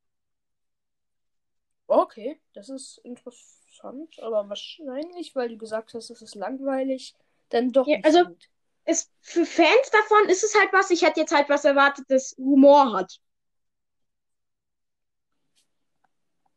Okay, 1.87 2.41
das 2.53 2.69
ist 2.69 2.99
interessant, 3.05 4.19
aber 4.19 4.49
wahrscheinlich, 4.49 5.37
weil 5.37 5.51
du 5.51 5.57
gesagt 5.57 5.95
hast, 5.95 6.11
es 6.11 6.21
ist 6.21 6.35
langweilig, 6.35 7.15
dann 7.51 7.71
doch 7.71 7.87
Ja, 7.87 7.99
also- 8.03 8.25
so 8.25 8.29
gut. 8.31 8.49
Ist, 8.89 9.13
für 9.21 9.45
Fans 9.45 9.91
davon 9.93 10.31
ist 10.31 10.43
es 10.43 10.55
halt 10.59 10.73
was, 10.73 10.91
ich 10.91 11.03
hätte 11.03 11.21
jetzt 11.21 11.35
halt 11.35 11.51
was 11.51 11.67
erwartet, 11.67 12.07
das 12.09 12.35
Humor 12.39 12.95
hat. 12.95 13.21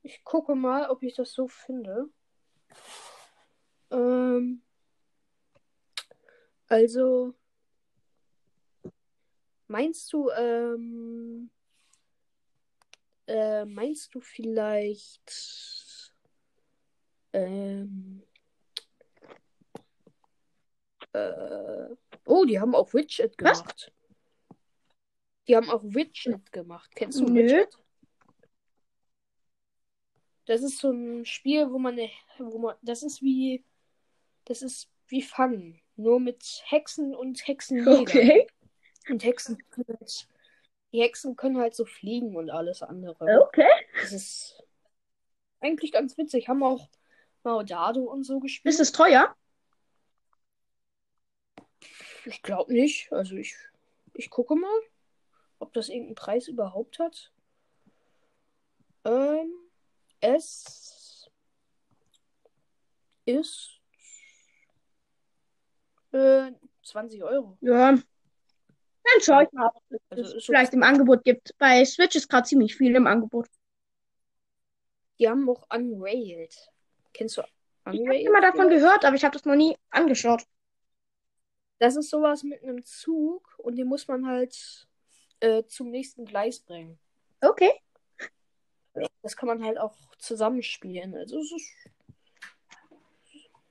Ich 0.02 0.24
gucke 0.24 0.56
mal, 0.56 0.90
ob 0.90 1.04
ich 1.04 1.14
das 1.14 1.34
so 1.34 1.50
finde. 1.50 2.10
Ähm, 3.92 4.62
also, 6.70 7.36
meinst 9.68 10.14
du, 10.14 10.30
ähm, 10.30 11.52
äh, 13.28 13.66
meinst 13.66 14.16
du 14.16 14.22
vielleicht, 14.22 16.14
ähm, 17.34 18.24
äh, 21.12 21.90
oh, 22.32 22.46
die 22.46 22.60
haben 22.60 22.74
auch 22.76 22.94
Widget 22.94 23.36
Was? 23.42 23.60
gemacht. 23.62 23.92
Die 25.48 25.56
haben 25.56 25.70
auch 25.70 25.84
Widget 25.84 26.52
gemacht. 26.52 26.90
Kennst 26.96 27.20
du 27.20 27.26
Nö. 27.26 27.42
Widget? 27.44 27.78
Das 30.46 30.62
ist 30.64 30.80
so 30.80 30.92
ein 30.92 31.26
Spiel, 31.26 31.72
wo 31.72 31.78
man, 31.78 31.94
eine- 31.94 32.10
wo 32.40 32.58
man, 32.58 32.76
das 32.82 33.04
ist 33.04 33.22
wie, 33.22 33.64
das 34.46 34.62
ist 34.62 34.90
wie 35.08 35.22
Fangen, 35.22 35.80
nur 35.96 36.20
mit 36.20 36.64
Hexen 36.66 37.14
und 37.16 37.46
Hexenjägern. 37.48 38.00
Okay. 38.02 38.48
Und 39.10 39.24
Hexen, 39.24 39.58
können 39.70 39.98
halt- 40.00 40.28
die 40.92 41.02
Hexen 41.02 41.36
können 41.36 41.58
halt 41.58 41.76
so 41.76 41.86
fliegen 41.86 42.36
und 42.36 42.50
alles 42.50 42.82
andere. 42.82 43.42
Okay. 43.44 43.68
Das 44.02 44.12
ist 44.12 44.64
eigentlich 45.60 45.92
ganz 45.92 46.18
witzig. 46.18 46.48
Haben 46.50 46.64
auch 46.64 46.90
Maudado 47.44 48.02
und 48.04 48.24
so 48.24 48.40
gespielt. 48.40 48.74
Ist 48.74 48.80
es 48.82 48.92
teuer? 48.92 49.36
Ich 52.26 52.42
glaube 52.42 52.74
nicht. 52.74 53.12
Also 53.12 53.36
ich, 53.36 53.56
ich 54.14 54.30
gucke 54.30 54.56
mal, 54.56 54.80
ob 55.60 55.74
das 55.74 55.90
irgendeinen 55.90 56.16
Preis 56.16 56.48
überhaupt 56.48 57.00
hat. 57.00 57.32
Ähm, 59.06 59.52
es 60.20 61.30
ist 63.26 63.80
äh, 66.12 66.52
20 66.84 67.24
Euro. 67.24 67.58
Ja. 67.62 67.92
Dann 67.94 69.22
schaue 69.22 69.44
ich 69.44 69.52
mal, 69.52 69.72
ob 69.74 69.84
es 69.92 70.00
Also 70.10 70.40
vielleicht 70.40 70.74
im 70.74 70.84
Angebot 70.84 71.24
gibt. 71.24 71.58
Bei 71.58 71.84
Switch 71.86 72.16
ist 72.16 72.30
gerade 72.30 72.48
ziemlich 72.48 72.76
viel 72.76 72.96
im 72.96 73.08
Angebot. 73.08 73.48
Die 75.20 75.28
haben 75.28 75.50
auch 75.50 75.66
Unrailed. 75.74 76.56
Kennst 77.14 77.38
du 77.38 77.42
Ich 77.42 77.48
habe 77.88 77.98
Unrailed? 77.98 78.28
immer 78.28 78.42
davon 78.42 78.70
gehört, 78.70 79.06
aber 79.06 79.16
ich 79.16 79.24
habe 79.24 79.34
das 79.34 79.46
noch 79.46 79.56
nie 79.56 79.76
angeschaut. 79.90 80.44
Das 81.82 81.96
ist 81.96 82.12
sowas 82.12 82.44
mit 82.44 82.62
einem 82.62 82.86
Zug 82.86 83.56
und 83.58 83.76
den 83.76 83.88
muss 83.88 84.08
man 84.08 84.28
halt 84.28 84.88
äh, 85.40 85.64
zum 85.64 85.90
nächsten 85.90 86.26
Gleis 86.26 86.60
bringen. 86.60 87.00
Okay. 87.42 87.72
Das 89.24 89.36
kann 89.36 89.48
man 89.48 89.64
halt 89.64 89.80
auch 89.80 89.96
zusammenspielen. 90.20 91.16
Also 91.16 91.40
es 91.40 91.52
ist. 91.52 91.74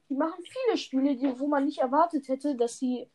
Die 0.09 0.17
machen 0.17 0.43
viele 0.43 0.77
Spiele, 0.77 1.15
die, 1.15 1.39
wo 1.39 1.47
man 1.47 1.67
nicht 1.67 1.79
erwartet 1.79 2.27
hätte, 2.27 2.57
dass 2.57 2.81
sie, 2.81 3.09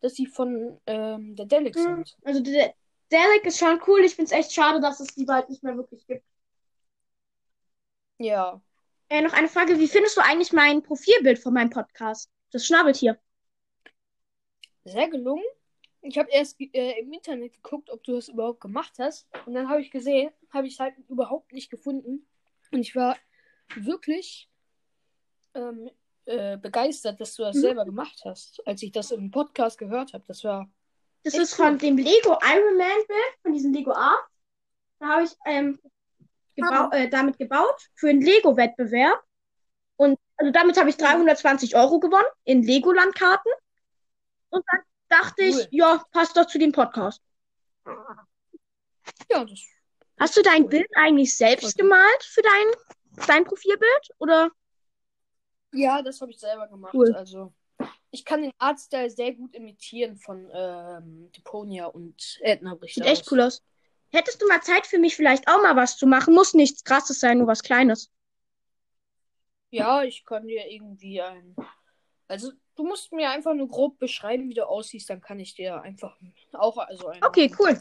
dass 0.00 0.14
sie 0.14 0.26
von 0.26 0.78
ähm, 0.86 1.34
der 1.36 1.46
Delic 1.46 1.74
Hm. 1.76 1.82
sind. 1.82 2.16
Also 2.22 2.40
der 2.40 2.74
Derek 3.10 3.46
ist 3.46 3.58
schon 3.58 3.80
cool. 3.86 4.00
Ich 4.00 4.14
finde 4.14 4.30
es 4.30 4.38
echt 4.38 4.52
schade, 4.52 4.78
dass 4.78 5.00
es 5.00 5.14
die 5.14 5.24
bald 5.24 5.48
nicht 5.48 5.62
mehr 5.62 5.78
wirklich 5.78 6.06
gibt. 6.06 6.26
Ja. 8.18 8.60
Äh, 9.08 9.22
noch 9.22 9.32
eine 9.32 9.48
Frage. 9.48 9.78
Wie 9.78 9.88
findest 9.88 10.18
du 10.18 10.20
eigentlich 10.20 10.52
mein 10.52 10.82
Profilbild 10.82 11.38
von 11.38 11.54
meinem 11.54 11.70
Podcast? 11.70 12.28
Das 12.50 12.66
Schnabeltier. 12.66 13.18
Sehr 14.84 15.08
gelungen. 15.08 15.44
Ich 16.02 16.18
habe 16.18 16.30
erst 16.30 16.60
äh, 16.60 17.00
im 17.00 17.12
Internet 17.12 17.54
geguckt, 17.54 17.88
ob 17.90 18.02
du 18.04 18.12
das 18.12 18.28
überhaupt 18.28 18.60
gemacht 18.60 18.92
hast. 18.98 19.26
Und 19.46 19.54
dann 19.54 19.68
habe 19.68 19.80
ich 19.80 19.90
gesehen, 19.90 20.30
habe 20.50 20.66
ich 20.66 20.74
es 20.74 20.80
halt 20.80 20.94
überhaupt 21.08 21.52
nicht 21.52 21.70
gefunden. 21.70 22.26
Und 22.70 22.80
ich 22.80 22.94
war 22.94 23.16
wirklich 23.74 24.50
ähm, 25.54 25.90
äh, 26.26 26.58
begeistert, 26.58 27.20
dass 27.20 27.34
du 27.36 27.42
das 27.44 27.56
Mhm. 27.56 27.60
selber 27.60 27.84
gemacht 27.86 28.20
hast, 28.24 28.60
als 28.66 28.82
ich 28.82 28.92
das 28.92 29.10
im 29.12 29.30
Podcast 29.30 29.78
gehört 29.78 30.12
habe. 30.12 30.24
Das 30.26 30.44
war. 30.44 30.70
Das 31.22 31.34
ist 31.34 31.54
von 31.54 31.78
dem 31.78 31.96
Lego 31.96 32.38
Iron 32.42 32.76
Man 32.76 33.06
Bild, 33.08 33.38
von 33.42 33.52
diesem 33.54 33.72
Lego 33.72 33.92
Art. 33.92 34.24
Da 34.98 35.06
habe 35.08 35.24
ich 35.24 35.30
ähm, 35.46 35.80
gebau 36.54 36.90
äh, 36.90 37.08
damit 37.08 37.38
gebaut 37.38 37.88
für 37.94 38.10
einen 38.10 38.20
Lego-Wettbewerb. 38.20 39.22
Und 39.96 40.18
also 40.36 40.52
damit 40.52 40.78
habe 40.78 40.90
ich 40.90 40.96
320 40.98 41.76
Euro 41.76 41.98
gewonnen 41.98 42.26
in 42.44 42.62
Legoland-Karten. 42.62 43.48
Und 44.54 44.64
dann 44.70 44.80
dachte 45.08 45.42
Cool. 45.42 45.48
ich, 45.48 45.68
ja, 45.72 46.04
passt 46.12 46.36
doch 46.36 46.46
zu 46.46 46.58
dem 46.58 46.70
Podcast. 46.72 47.20
Ja, 49.30 49.44
das. 49.44 49.60
Hast 50.18 50.36
du 50.36 50.42
dein 50.42 50.62
Cool. 50.62 50.68
Bild 50.70 50.86
eigentlich 50.94 51.36
selbst 51.36 51.76
gemalt 51.76 52.22
für 52.22 52.42
dein, 52.42 53.26
dein 53.26 53.44
Profilbild? 53.44 54.10
Oder? 54.18 54.50
Ja, 55.72 56.02
das 56.02 56.20
habe 56.20 56.30
ich 56.30 56.38
selber 56.38 56.68
gemacht. 56.68 56.94
Cool. 56.94 57.12
Also, 57.14 57.52
ich 58.12 58.24
kann 58.24 58.42
den 58.42 58.52
Artstyle 58.58 59.10
sehr 59.10 59.34
gut 59.34 59.54
imitieren 59.56 60.16
von 60.16 60.48
ähm, 60.54 61.32
Deponia 61.32 61.86
und 61.86 62.38
Edna 62.42 62.76
bricht 62.76 62.94
Sieht 62.94 63.06
echt 63.06 63.22
aus. 63.22 63.32
cool 63.32 63.40
aus. 63.40 63.62
Hättest 64.12 64.40
du 64.40 64.46
mal 64.46 64.62
Zeit 64.62 64.86
für 64.86 64.98
mich, 64.98 65.16
vielleicht 65.16 65.48
auch 65.48 65.60
mal 65.62 65.74
was 65.74 65.96
zu 65.96 66.06
machen? 66.06 66.32
Muss 66.32 66.54
nichts 66.54 66.84
krasses 66.84 67.18
sein, 67.18 67.38
nur 67.38 67.48
was 67.48 67.64
Kleines. 67.64 68.12
Ja, 69.70 70.04
ich 70.04 70.24
kann 70.24 70.46
dir 70.46 70.70
irgendwie 70.70 71.20
ein. 71.20 71.56
Also, 72.28 72.52
du 72.76 72.84
musst 72.84 73.12
mir 73.12 73.30
einfach 73.30 73.54
nur 73.54 73.68
grob 73.68 73.98
beschreiben, 73.98 74.48
wie 74.48 74.54
du 74.54 74.66
aussiehst, 74.66 75.10
dann 75.10 75.20
kann 75.20 75.40
ich 75.40 75.54
dir 75.54 75.80
einfach 75.80 76.16
auch 76.52 76.78
also 76.78 77.08
ein. 77.08 77.22
Okay, 77.22 77.50
cool. 77.58 77.78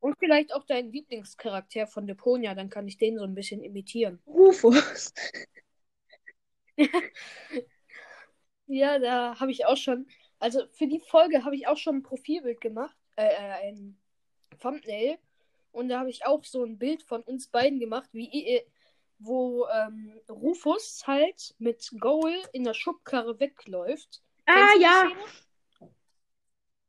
Und 0.00 0.18
vielleicht 0.18 0.52
auch 0.52 0.64
deinen 0.64 0.90
Lieblingscharakter 0.90 1.86
von 1.86 2.06
Deponia, 2.06 2.54
dann 2.54 2.70
kann 2.70 2.88
ich 2.88 2.98
den 2.98 3.18
so 3.18 3.24
ein 3.24 3.34
bisschen 3.34 3.62
imitieren. 3.62 4.20
Rufus. 4.26 5.12
Ja, 8.72 8.98
da 8.98 9.38
habe 9.38 9.50
ich 9.50 9.66
auch 9.66 9.76
schon. 9.76 10.06
Also 10.38 10.66
für 10.70 10.86
die 10.86 11.00
Folge 11.00 11.44
habe 11.44 11.54
ich 11.54 11.66
auch 11.66 11.76
schon 11.76 11.96
ein 11.96 12.02
Profilbild 12.02 12.58
gemacht, 12.60 12.96
äh, 13.16 13.26
äh, 13.26 13.68
ein 13.68 13.98
Thumbnail. 14.60 15.18
Und 15.72 15.90
da 15.90 16.00
habe 16.00 16.08
ich 16.08 16.24
auch 16.24 16.42
so 16.44 16.64
ein 16.64 16.78
Bild 16.78 17.02
von 17.02 17.22
uns 17.22 17.48
beiden 17.48 17.80
gemacht, 17.80 18.08
wie 18.12 18.28
ihr, 18.28 18.62
wo 19.24 19.66
ähm, 19.68 20.20
Rufus 20.28 21.06
halt 21.06 21.54
mit 21.58 21.90
Goal 21.98 22.34
in 22.52 22.64
der 22.64 22.74
Schubkarre 22.74 23.38
wegläuft. 23.40 24.22
Ah, 24.46 24.74
ja. 24.78 25.08
Szene? 25.08 25.90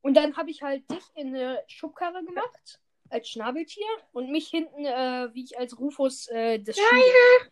Und 0.02 0.16
dann 0.16 0.36
habe 0.36 0.52
ich 0.52 0.62
halt 0.62 0.90
dich 0.92 1.04
in 1.16 1.30
eine 1.30 1.64
Schubkarre 1.68 2.24
gemacht, 2.24 2.82
als 3.10 3.30
Schnabeltier, 3.30 3.88
und 4.12 4.32
mich 4.32 4.50
hinten, 4.50 4.86
äh, 4.86 5.30
wie 5.34 5.46
ich 5.46 5.58
als 5.58 5.80
Rufus 5.80 6.28
äh, 6.28 6.60
das 6.60 6.76
Geil. 6.76 7.52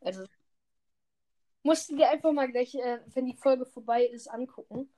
Also 0.00 0.24
musst 1.62 1.90
du 1.90 1.96
dir 1.96 2.08
einfach 2.08 2.32
mal 2.32 2.50
gleich, 2.50 2.74
äh, 2.74 3.00
wenn 3.06 3.26
die 3.26 3.36
Folge 3.36 3.66
vorbei 3.66 4.04
ist, 4.04 4.28
angucken. 4.28 4.92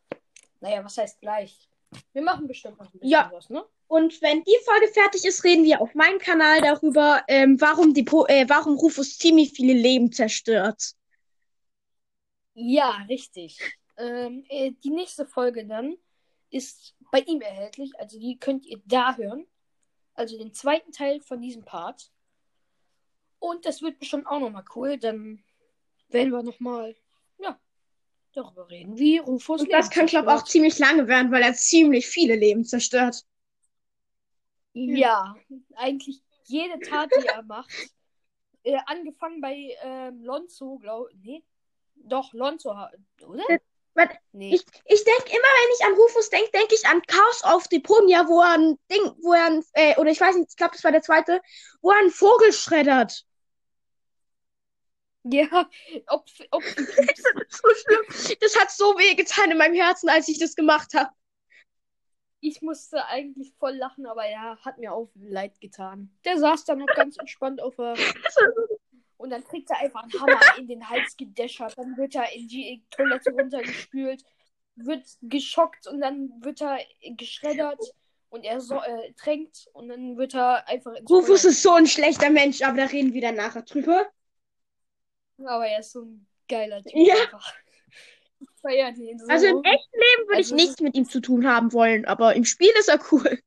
Naja, 0.60 0.84
was 0.84 0.98
heißt 0.98 1.20
gleich? 1.20 1.68
Wir 2.12 2.22
machen 2.22 2.46
bestimmt 2.46 2.78
noch 2.78 2.86
ein 2.86 2.98
bisschen 2.98 3.08
Ja. 3.10 3.30
was, 3.32 3.50
ne? 3.50 3.64
Und 3.86 4.22
wenn 4.22 4.42
die 4.44 4.56
Folge 4.64 4.88
fertig 4.88 5.24
ist, 5.24 5.44
reden 5.44 5.64
wir 5.64 5.80
auf 5.80 5.94
meinem 5.94 6.18
Kanal 6.18 6.60
darüber, 6.62 7.22
ähm, 7.28 7.60
warum, 7.60 7.92
die 7.92 8.02
po 8.04 8.24
äh, 8.26 8.46
warum 8.48 8.76
Rufus 8.76 9.18
ziemlich 9.18 9.52
viele 9.52 9.74
Leben 9.74 10.10
zerstört. 10.12 10.94
Ja, 12.54 13.04
richtig. 13.08 13.58
Ähm, 13.96 14.44
äh, 14.48 14.72
die 14.82 14.90
nächste 14.90 15.26
Folge 15.26 15.66
dann 15.66 15.96
ist 16.50 16.94
bei 17.10 17.20
ihm 17.20 17.40
erhältlich. 17.40 17.92
Also 17.98 18.18
die 18.18 18.38
könnt 18.38 18.64
ihr 18.66 18.80
da 18.86 19.16
hören. 19.16 19.46
Also 20.14 20.38
den 20.38 20.52
zweiten 20.52 20.92
Teil 20.92 21.20
von 21.20 21.40
diesem 21.40 21.64
Part. 21.64 22.10
Und 23.38 23.66
das 23.66 23.82
wird 23.82 23.98
bestimmt 23.98 24.26
auch 24.26 24.40
nochmal 24.40 24.64
cool. 24.74 24.98
Dann 24.98 25.42
werden 26.08 26.32
wir 26.32 26.42
nochmal, 26.42 26.94
darüber 28.32 28.68
reden, 28.68 28.98
wie 28.98 29.18
Rufus 29.18 29.62
Und 29.62 29.72
das 29.72 29.90
kann, 29.90 30.06
glaube 30.06 30.28
ich, 30.28 30.34
auch 30.34 30.44
ziemlich 30.44 30.78
lange 30.78 31.06
werden, 31.08 31.30
weil 31.30 31.42
er 31.42 31.54
ziemlich 31.54 32.06
viele 32.06 32.36
Leben 32.36 32.64
zerstört. 32.64 33.24
Ja, 34.72 35.36
eigentlich 35.76 36.22
jede 36.44 36.78
Tat, 36.80 37.10
die 37.20 37.26
er 37.26 37.42
macht. 37.42 37.70
Äh, 38.64 38.78
angefangen 38.86 39.40
bei 39.40 39.76
ähm, 39.82 40.22
Lonzo, 40.22 40.78
glaube 40.78 41.10
Nee. 41.20 41.42
Doch, 41.94 42.32
Lonzo, 42.32 42.70
oder? 43.26 43.44
Warte, 43.94 44.16
Nee. 44.32 44.54
Ich, 44.54 44.64
ich 44.86 45.04
denke 45.04 45.28
immer, 45.28 45.38
wenn 45.38 45.74
ich 45.74 45.84
an 45.84 45.94
Rufus 45.94 46.30
denke, 46.30 46.50
denke 46.52 46.74
ich 46.74 46.86
an 46.86 47.02
Chaos 47.02 47.42
auf 47.44 47.68
Deponia, 47.68 48.26
wo 48.26 48.40
er 48.40 48.54
ein 48.54 48.78
Ding, 48.90 49.12
wo 49.20 49.34
er 49.34 49.46
ein, 49.46 49.64
äh, 49.74 49.96
oder 49.98 50.10
ich 50.10 50.20
weiß 50.20 50.36
nicht, 50.36 50.50
ich 50.50 50.56
glaube, 50.56 50.72
das 50.72 50.84
war 50.84 50.92
der 50.92 51.02
zweite, 51.02 51.42
wo 51.82 51.90
er 51.90 51.98
einen 51.98 52.10
Vogel 52.10 52.52
schreddert. 52.52 53.26
Ja, 55.30 55.68
ob, 56.08 56.26
ob 56.50 56.62
Das 56.76 56.78
ist 56.78 57.62
so 57.62 57.68
schlimm. 57.74 58.36
Das 58.40 58.58
hat 58.58 58.70
so 58.70 58.84
weh 58.98 59.14
getan 59.14 59.50
in 59.50 59.58
meinem 59.58 59.74
Herzen, 59.74 60.08
als 60.08 60.28
ich 60.28 60.38
das 60.38 60.56
gemacht 60.56 60.94
habe. 60.94 61.10
Ich 62.40 62.60
musste 62.60 63.06
eigentlich 63.06 63.54
voll 63.56 63.76
lachen, 63.76 64.06
aber 64.06 64.28
ja, 64.28 64.58
hat 64.64 64.78
mir 64.78 64.92
auch 64.92 65.10
leid 65.14 65.60
getan. 65.60 66.10
Der 66.24 66.38
saß 66.38 66.64
dann 66.64 66.78
noch 66.78 66.86
ganz 66.86 67.16
entspannt 67.18 67.62
auf 67.62 67.76
der. 67.76 67.94
Und 69.16 69.30
dann 69.30 69.44
kriegt 69.44 69.70
er 69.70 69.78
einfach 69.78 70.02
einen 70.02 70.20
Hammer 70.20 70.58
in 70.58 70.66
den 70.66 70.90
Hals 70.90 71.16
gedäschert. 71.16 71.78
Dann 71.78 71.96
wird 71.96 72.16
er 72.16 72.32
in 72.32 72.48
die 72.48 72.84
Toilette 72.90 73.30
runtergespült, 73.30 74.24
wird 74.74 75.06
geschockt 75.22 75.86
und 75.86 76.00
dann 76.00 76.32
wird 76.40 76.60
er 76.60 76.80
geschreddert 77.16 77.78
und 78.30 78.44
er 78.44 78.60
so, 78.60 78.82
äh, 78.82 79.12
tränkt 79.12 79.68
und 79.74 79.90
dann 79.90 80.16
wird 80.16 80.34
er 80.34 80.66
einfach 80.66 80.96
Rufus 81.08 81.44
ist 81.44 81.62
so 81.62 81.70
ein 81.70 81.86
schlechter 81.86 82.30
Mensch, 82.30 82.62
aber 82.62 82.78
da 82.78 82.86
reden 82.86 83.14
wir 83.14 83.20
dann 83.20 83.36
nachher 83.36 83.62
drüber. 83.62 84.10
Aber 85.38 85.66
er 85.66 85.80
ist 85.80 85.92
so 85.92 86.02
ein 86.02 86.26
geiler 86.48 86.82
Typ 86.82 86.92
Ja. 86.94 87.14
einfach. 87.24 87.52
Den 88.64 89.18
so. 89.18 89.26
Also 89.28 89.46
im 89.46 89.64
echten 89.64 89.96
Leben 89.96 90.28
würde 90.28 90.36
Also 90.36 90.54
ich 90.56 90.62
nichts 90.62 90.80
mit 90.80 90.94
ihm 90.96 91.08
zu 91.08 91.20
tun 91.20 91.48
haben 91.48 91.72
wollen, 91.72 92.04
aber 92.04 92.34
im 92.36 92.44
Spiel 92.44 92.70
ist 92.78 92.88
er 92.88 93.00
cool. 93.10 93.40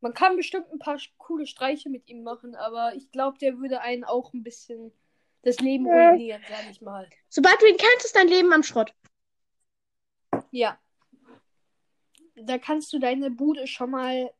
Man 0.00 0.14
kann 0.14 0.36
bestimmt 0.36 0.70
ein 0.72 0.78
paar 0.78 0.98
coole 1.18 1.46
Streiche 1.46 1.90
mit 1.90 2.08
ihm 2.08 2.22
machen, 2.22 2.54
aber 2.54 2.94
ich 2.94 3.10
glaube, 3.10 3.38
der 3.38 3.58
würde 3.58 3.80
einen 3.80 4.04
auch 4.04 4.32
ein 4.32 4.42
bisschen 4.42 4.92
das 5.42 5.58
Leben 5.58 5.86
Ja. 5.86 6.10
ruinieren, 6.10 6.42
sag 6.48 6.70
ich 6.70 6.80
mal. 6.80 7.08
Sobald 7.28 7.60
du 7.60 7.66
ihn 7.66 7.76
kennst, 7.76 8.06
ist 8.06 8.16
dein 8.16 8.28
Leben 8.28 8.52
am 8.52 8.62
Schrott. 8.62 8.94
Ja. 10.50 10.78
Da 12.36 12.58
kannst 12.58 12.92
du 12.92 12.98
deine 12.98 13.30
Bude 13.30 13.66
schon 13.66 13.90
mal 13.90 14.32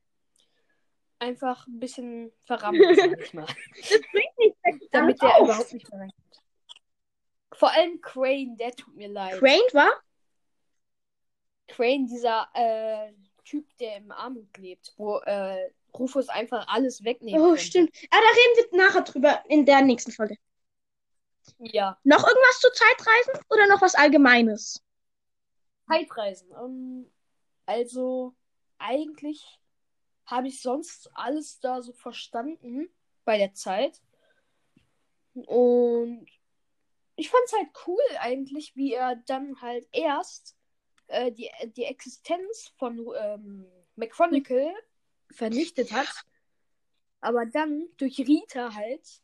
einfach 1.18 1.66
ein 1.66 1.80
bisschen 1.80 2.32
verrammeln, 2.44 2.94
sag 2.96 3.20
ich 3.20 3.34
mal. 3.34 3.46
Das 3.46 4.00
bringt 4.12 4.38
nichts. 4.38 4.58
Damit 4.92 5.20
der 5.22 5.36
auf. 5.36 5.44
überhaupt 5.48 5.72
nicht 5.72 5.90
mehr 5.90 6.00
reinkommt. 6.00 6.42
Vor 7.52 7.70
allem 7.72 8.00
Crane, 8.00 8.56
der 8.56 8.72
tut 8.72 8.94
mir 8.94 9.08
leid. 9.08 9.38
Crane 9.38 9.68
war? 9.72 9.90
Crane, 11.66 12.06
dieser 12.06 12.48
äh, 12.54 13.12
Typ, 13.44 13.66
der 13.78 13.96
im 13.96 14.10
Armut 14.12 14.56
lebt, 14.58 14.92
wo 14.96 15.18
äh, 15.18 15.70
Rufus 15.94 16.28
einfach 16.28 16.66
alles 16.68 17.02
wegnehmen 17.02 17.40
Oh, 17.40 17.48
könnte. 17.48 17.62
stimmt. 17.62 17.90
Ah, 18.10 18.18
da 18.18 18.18
reden 18.18 18.70
wir 18.72 18.84
nachher 18.84 19.02
drüber 19.02 19.42
in 19.48 19.66
der 19.66 19.82
nächsten 19.82 20.12
Folge. 20.12 20.36
Ja. 21.58 21.98
Noch 22.04 22.26
irgendwas 22.26 22.60
zu 22.60 22.68
Zeitreisen 22.72 23.42
oder 23.50 23.66
noch 23.66 23.80
was 23.80 23.94
Allgemeines? 23.94 24.82
Zeitreisen. 25.88 26.50
Ähm, 26.52 27.10
also, 27.66 28.34
eigentlich 28.78 29.57
habe 30.28 30.48
ich 30.48 30.60
sonst 30.60 31.10
alles 31.14 31.58
da 31.58 31.80
so 31.80 31.92
verstanden 31.92 32.88
bei 33.24 33.38
der 33.38 33.54
Zeit. 33.54 34.00
Und 35.34 36.26
ich 37.16 37.30
fand 37.30 37.42
es 37.46 37.52
halt 37.54 37.68
cool 37.86 38.02
eigentlich, 38.20 38.76
wie 38.76 38.92
er 38.92 39.16
dann 39.16 39.60
halt 39.62 39.88
erst 39.90 40.54
äh, 41.06 41.32
die, 41.32 41.50
die 41.76 41.84
Existenz 41.84 42.72
von 42.76 43.06
ähm, 43.18 43.66
McChronicle 43.96 44.74
vernichtet 45.30 45.92
hat. 45.92 46.08
Aber 47.20 47.46
dann 47.46 47.88
durch 47.96 48.18
Rita 48.18 48.74
halt, 48.74 49.22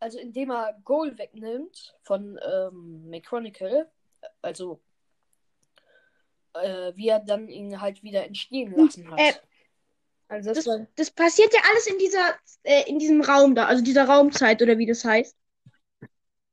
also 0.00 0.18
indem 0.18 0.50
er 0.50 0.80
Goal 0.84 1.18
wegnimmt 1.18 1.94
von 2.02 2.40
ähm, 2.42 3.08
McChronicle, 3.10 3.90
also 4.40 4.80
äh, 6.54 6.92
wie 6.96 7.08
er 7.08 7.20
dann 7.20 7.48
ihn 7.48 7.80
halt 7.80 8.02
wieder 8.02 8.24
entstehen 8.24 8.74
lassen 8.74 9.10
hat. 9.10 9.20
Äh, 9.20 9.34
also 10.32 10.54
das, 10.54 10.64
Das, 10.64 10.80
das 10.96 11.10
passiert 11.10 11.52
ja 11.52 11.60
alles 11.70 11.86
in 11.86 11.98
dieser, 11.98 12.34
äh, 12.62 12.88
in 12.88 12.98
diesem 12.98 13.20
Raum 13.20 13.54
da, 13.54 13.66
also 13.66 13.82
dieser 13.82 14.04
Raumzeit 14.06 14.62
oder 14.62 14.78
wie 14.78 14.86
das 14.86 15.04
heißt. 15.04 15.36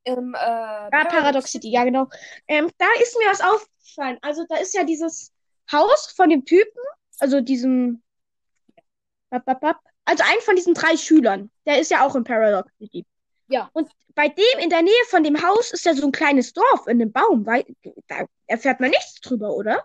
im 0.04 0.34
äh, 0.34 0.38
Ja, 0.38 1.04
Paradox 1.08 1.50
City, 1.50 1.70
ja 1.70 1.84
genau. 1.84 2.06
Ähm, 2.46 2.70
da 2.76 2.86
ist 3.00 3.18
mir 3.18 3.28
was 3.30 3.40
aufgefallen. 3.40 4.18
Also 4.20 4.44
da 4.48 4.56
ist 4.56 4.74
ja 4.74 4.84
dieses 4.84 5.32
Haus 5.72 6.12
von 6.14 6.28
dem 6.28 6.44
Typen, 6.44 6.82
also 7.20 7.40
diesem, 7.40 8.02
also 9.30 10.24
ein 10.24 10.40
von 10.40 10.56
diesen 10.56 10.74
drei 10.74 10.96
Schülern. 10.96 11.50
Der 11.64 11.80
ist 11.80 11.90
ja 11.90 12.04
auch 12.04 12.14
in 12.16 12.24
Paradox 12.24 12.70
City. 12.78 13.06
Ja. 13.48 13.70
Und 13.72 13.90
bei 14.14 14.28
dem 14.28 14.58
in 14.60 14.68
der 14.68 14.82
Nähe 14.82 15.04
von 15.08 15.24
dem 15.24 15.42
Haus 15.42 15.72
ist 15.72 15.84
ja 15.86 15.94
so 15.94 16.04
ein 16.06 16.12
kleines 16.12 16.52
Dorf 16.52 16.86
in 16.86 17.00
einem 17.00 17.12
Baum. 17.12 17.46
Weil, 17.46 17.64
da 18.08 18.26
erfährt 18.46 18.80
man 18.80 18.90
nichts 18.90 19.20
drüber, 19.20 19.54
oder? 19.54 19.84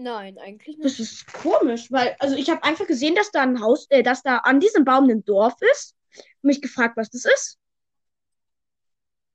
Nein, 0.00 0.38
eigentlich 0.38 0.78
nicht. 0.78 0.84
Das 0.84 1.00
ist 1.00 1.26
komisch, 1.32 1.90
weil, 1.90 2.14
also 2.20 2.36
ich 2.36 2.48
habe 2.50 2.62
einfach 2.62 2.86
gesehen, 2.86 3.16
dass 3.16 3.32
da 3.32 3.42
ein 3.42 3.60
Haus, 3.60 3.86
äh, 3.90 4.04
dass 4.04 4.22
da 4.22 4.38
an 4.38 4.60
diesem 4.60 4.84
Baum 4.84 5.10
ein 5.10 5.24
Dorf 5.24 5.60
ist. 5.72 5.96
Und 6.14 6.44
mich 6.44 6.62
gefragt, 6.62 6.96
was 6.96 7.10
das 7.10 7.24
ist. 7.24 7.58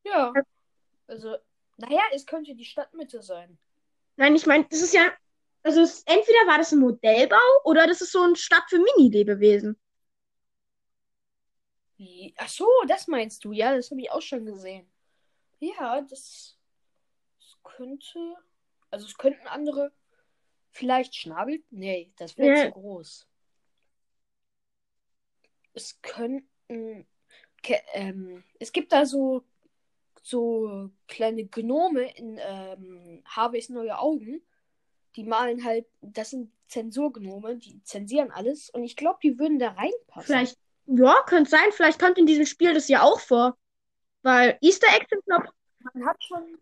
Ja. 0.05 0.33
Also, 1.07 1.35
naja, 1.75 2.01
es 2.13 2.25
könnte 2.25 2.55
die 2.55 2.63
Stadtmitte 2.63 3.21
sein. 3.21 3.57
Nein, 4.15 4.37
ich 4.37 4.45
meine, 4.45 4.65
das 4.69 4.81
ist 4.81 4.93
ja, 4.93 5.11
also 5.63 5.81
es, 5.81 6.03
entweder 6.03 6.47
war 6.47 6.57
das 6.57 6.71
ein 6.71 6.79
Modellbau 6.79 7.37
oder 7.65 7.85
das 7.85 7.99
ist 7.99 8.13
so 8.13 8.21
eine 8.21 8.37
Stadt 8.37 8.63
für 8.69 8.79
Mini-Lebewesen. 8.79 9.77
Ach 12.37 12.49
so, 12.49 12.67
das 12.87 13.07
meinst 13.07 13.43
du. 13.43 13.51
Ja, 13.51 13.75
das 13.75 13.91
habe 13.91 13.99
ich 13.99 14.11
auch 14.11 14.21
schon 14.21 14.45
gesehen. 14.45 14.89
Ja, 15.59 15.99
das, 16.01 16.57
das 17.37 17.57
könnte. 17.63 18.37
Also, 18.91 19.05
es 19.05 19.17
könnten 19.17 19.45
andere. 19.47 19.91
Vielleicht 20.73 21.15
Schnabel? 21.15 21.63
Nee, 21.69 22.11
das 22.17 22.37
wäre 22.37 22.57
Ja. 22.57 22.65
zu 22.65 22.71
groß. 22.71 23.27
Es 25.73 26.01
könnten. 26.01 27.07
Ähm, 27.93 28.43
es 28.59 28.71
gibt 28.71 28.91
da 28.91 29.05
so. 29.05 29.43
So 30.25 30.89
kleine 31.07 31.45
Gnome 31.45 32.15
in 32.15 32.39
ähm, 32.41 33.21
Harveys 33.25 33.67
neue 33.69 33.99
Augen. 33.99 34.41
Die 35.15 35.23
malen 35.23 35.63
halt. 35.63 35.85
Das 36.01 36.29
sind 36.29 36.51
Zensurgnome, 36.67 37.57
die 37.57 37.83
zensieren 37.83 38.31
alles. 38.31 38.69
Und 38.69 38.83
ich 38.83 38.95
glaube, 38.95 39.19
die 39.21 39.37
würden 39.37 39.59
da 39.59 39.71
reinpassen. 39.71 40.25
Vielleicht, 40.25 40.57
ja, 40.85 41.15
könnte 41.27 41.49
sein, 41.49 41.71
vielleicht 41.71 41.99
kommt 41.99 42.17
in 42.17 42.25
diesem 42.25 42.45
Spiel 42.45 42.73
das 42.73 42.87
ja 42.87 43.03
auch 43.03 43.19
vor. 43.19 43.57
Weil 44.21 44.57
Easter 44.61 44.87
Eggs 44.95 45.09
sind 45.09 45.27
noch. 45.27 45.43
Man 45.93 46.05
hat 46.05 46.23
schon. 46.23 46.57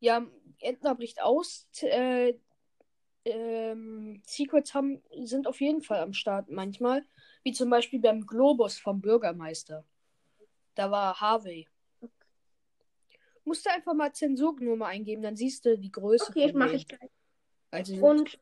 Ja, 0.00 0.26
Entner 0.60 0.94
bricht 0.94 1.22
aus. 1.22 1.66
Äh, 1.80 2.34
ähm, 3.28 4.22
Secrets 4.26 4.74
haben, 4.74 5.02
sind 5.22 5.46
auf 5.46 5.60
jeden 5.60 5.82
Fall 5.82 6.00
am 6.00 6.12
Start 6.12 6.50
manchmal. 6.50 7.04
Wie 7.42 7.52
zum 7.52 7.70
Beispiel 7.70 8.00
beim 8.00 8.26
Globus 8.26 8.78
vom 8.78 9.00
Bürgermeister. 9.00 9.84
Da 10.74 10.90
war 10.90 11.20
Harvey. 11.20 11.66
Musst 13.44 13.64
du 13.64 13.70
einfach 13.70 13.94
mal 13.94 14.12
Zensurgnummer 14.12 14.86
eingeben, 14.86 15.22
dann 15.22 15.36
siehst 15.36 15.64
du 15.64 15.78
die 15.78 15.90
Größe. 15.90 16.26
Okay, 16.28 16.46
das 16.48 16.54
mache 16.54 16.74
ich 16.74 16.86
gleich. 16.86 17.10
Also, 17.70 17.94
die, 17.94 18.00
Und 18.00 18.30
sind, 18.30 18.40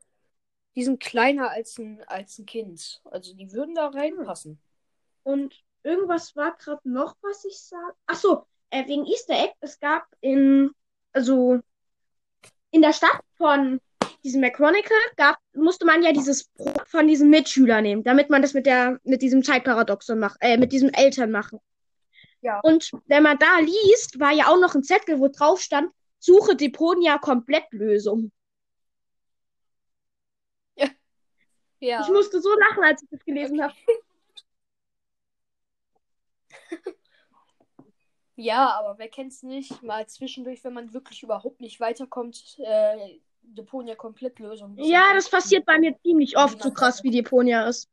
die 0.75 0.85
sind 0.85 1.01
kleiner 1.01 1.51
als 1.51 1.79
ein, 1.79 2.03
als 2.07 2.39
ein 2.39 2.47
Kind. 2.47 3.01
Also, 3.05 3.35
die 3.35 3.53
würden 3.53 3.75
da 3.75 3.89
reinpassen. 3.89 4.59
Und 5.23 5.63
irgendwas 5.83 6.35
war 6.35 6.57
gerade 6.57 6.89
noch, 6.89 7.17
was 7.23 7.45
ich 7.45 7.59
sage. 7.61 7.95
Ach 8.07 8.17
so, 8.17 8.47
äh, 8.71 8.87
wegen 8.87 9.07
Easter 9.07 9.35
Egg. 9.35 9.55
Es 9.61 9.79
gab 9.79 10.07
in, 10.21 10.73
also 11.13 11.61
in 12.71 12.83
der 12.83 12.93
Stadt 12.93 13.21
von 13.37 13.81
diesem 14.27 14.41
McChronicle 14.41 14.97
gab, 15.17 15.39
musste 15.55 15.87
man 15.87 16.03
ja 16.03 16.11
dieses 16.11 16.49
Brot 16.49 16.89
von 16.89 17.07
diesem 17.07 17.31
Mitschüler 17.31 17.81
nehmen, 17.81 18.03
damit 18.03 18.29
man 18.29 18.43
das 18.43 18.55
mit 18.55 18.67
der, 18.67 18.99
mit 19.05 19.23
diesem 19.23 19.45
Zeitparadoxon 19.45 20.19
macht, 20.19 20.39
äh, 20.41 20.57
mit 20.57 20.73
diesem 20.73 20.91
Eltern 20.91 21.31
machen. 21.31 21.61
Ja. 22.41 22.59
Und 22.61 22.91
wenn 23.07 23.23
man 23.23 23.39
da 23.39 23.61
liest, 23.61 24.19
war 24.19 24.33
ja 24.33 24.49
auch 24.49 24.59
noch 24.59 24.75
ein 24.75 24.83
Zettel, 24.83 25.21
wo 25.21 25.29
drauf 25.29 25.61
stand, 25.61 25.93
suche 26.19 26.57
Deponia 26.57 27.19
Komplettlösung. 27.19 28.33
Ja. 31.79 32.01
Ich 32.01 32.09
musste 32.09 32.41
so 32.41 32.49
lachen, 32.59 32.83
als 32.83 33.03
ich 33.03 33.09
das 33.11 33.25
gelesen 33.25 33.63
habe. 33.63 33.75
Ja, 38.39 38.79
aber 38.79 38.99
wer 38.99 39.09
kennt's 39.09 39.43
nicht? 39.43 39.83
Mal 39.83 40.07
zwischendurch, 40.09 40.63
wenn 40.63 40.75
man 40.75 40.93
wirklich 40.93 41.23
überhaupt 41.23 41.63
nicht 41.63 41.81
weiterkommt, 41.81 42.59
äh, 42.59 43.19
Deponia 43.47 43.95
Komplettlösung. 43.95 44.77
Ja, 44.79 45.15
das 45.15 45.29
passiert 45.29 45.65
bei 45.65 45.79
mir 45.79 45.97
ziemlich 46.03 46.37
oft, 46.37 46.63
so 46.63 46.71
krass 46.71 47.03
wie 47.03 47.11
Deponia 47.11 47.69
ist. 47.69 47.89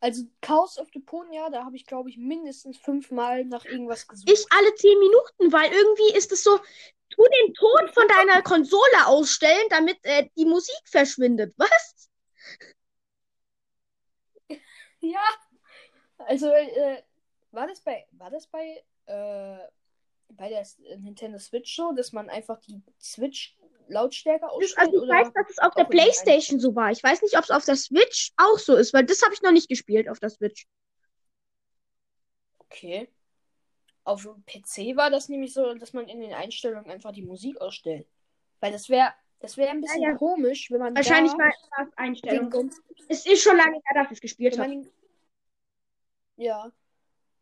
Also 0.00 0.24
Chaos 0.40 0.78
of 0.78 0.90
Deponia, 0.90 1.48
da 1.50 1.64
habe 1.64 1.76
ich, 1.76 1.86
glaube 1.86 2.10
ich, 2.10 2.16
mindestens 2.16 2.76
fünfmal 2.76 3.44
nach 3.44 3.64
irgendwas 3.64 4.08
gesucht. 4.08 4.28
Ich 4.28 4.44
alle 4.50 4.74
zehn 4.74 4.98
Minuten, 4.98 5.52
weil 5.52 5.70
irgendwie 5.70 6.16
ist 6.16 6.32
es 6.32 6.42
so, 6.42 6.58
tu 7.08 7.22
den 7.22 7.54
Ton 7.54 7.88
von 7.94 8.08
deiner 8.08 8.42
Konsole 8.42 9.06
ausstellen, 9.06 9.66
damit 9.70 9.98
äh, 10.02 10.28
die 10.36 10.44
Musik 10.44 10.82
verschwindet. 10.84 11.54
Was? 11.56 12.08
Ja. 15.04 15.24
Also, 16.18 16.46
äh, 16.48 17.02
war 17.50 17.66
das 17.66 17.80
bei, 17.80 18.06
war 18.12 18.30
das 18.30 18.46
bei, 18.46 18.84
äh, 19.06 19.58
bei 20.36 20.48
der 20.48 20.60
S- 20.60 20.78
Nintendo 20.98 21.38
Switch 21.38 21.74
so, 21.74 21.92
dass 21.92 22.12
man 22.12 22.28
einfach 22.28 22.58
die 22.60 22.80
Switch 23.00 23.56
Lautstärke 23.88 24.48
ausstellt? 24.48 24.78
also 24.78 25.02
ich 25.04 25.08
weiß, 25.08 25.32
dass 25.32 25.50
es 25.50 25.58
auf 25.58 25.74
der 25.74 25.84
Playstation 25.84 26.60
so 26.60 26.74
war. 26.74 26.90
Ich 26.90 27.02
weiß 27.02 27.22
nicht, 27.22 27.36
ob 27.36 27.44
es 27.44 27.50
auf 27.50 27.64
der 27.64 27.76
Switch 27.76 28.32
auch 28.36 28.58
so 28.58 28.76
ist, 28.76 28.94
weil 28.94 29.04
das 29.04 29.22
habe 29.22 29.34
ich 29.34 29.42
noch 29.42 29.52
nicht 29.52 29.68
gespielt 29.68 30.08
auf 30.08 30.20
der 30.20 30.30
Switch. 30.30 30.66
Okay. 32.58 33.08
Auf 34.04 34.22
dem 34.22 34.44
PC 34.44 34.96
war 34.96 35.10
das 35.10 35.28
nämlich 35.28 35.52
so, 35.52 35.74
dass 35.74 35.92
man 35.92 36.08
in 36.08 36.20
den 36.20 36.32
Einstellungen 36.32 36.90
einfach 36.90 37.12
die 37.12 37.22
Musik 37.22 37.60
ausstellt. 37.60 38.06
Weil 38.60 38.72
das 38.72 38.88
wäre 38.88 39.12
das 39.42 39.56
wäre 39.56 39.70
ein 39.70 39.80
bisschen 39.80 40.02
ja. 40.02 40.14
komisch, 40.14 40.70
wenn 40.70 40.78
man 40.78 40.94
Wahrscheinlich 40.94 41.32
da 41.32 41.38
war 41.38 41.88
es 41.88 41.96
Einstellung. 41.96 42.70
Es 43.08 43.26
ist 43.26 43.42
schon 43.42 43.56
lange 43.56 43.74
her, 43.74 44.02
dass 44.02 44.06
ich 44.06 44.12
es 44.12 44.20
gespielt 44.20 44.56
habe. 44.58 44.88
Ja, 46.36 46.72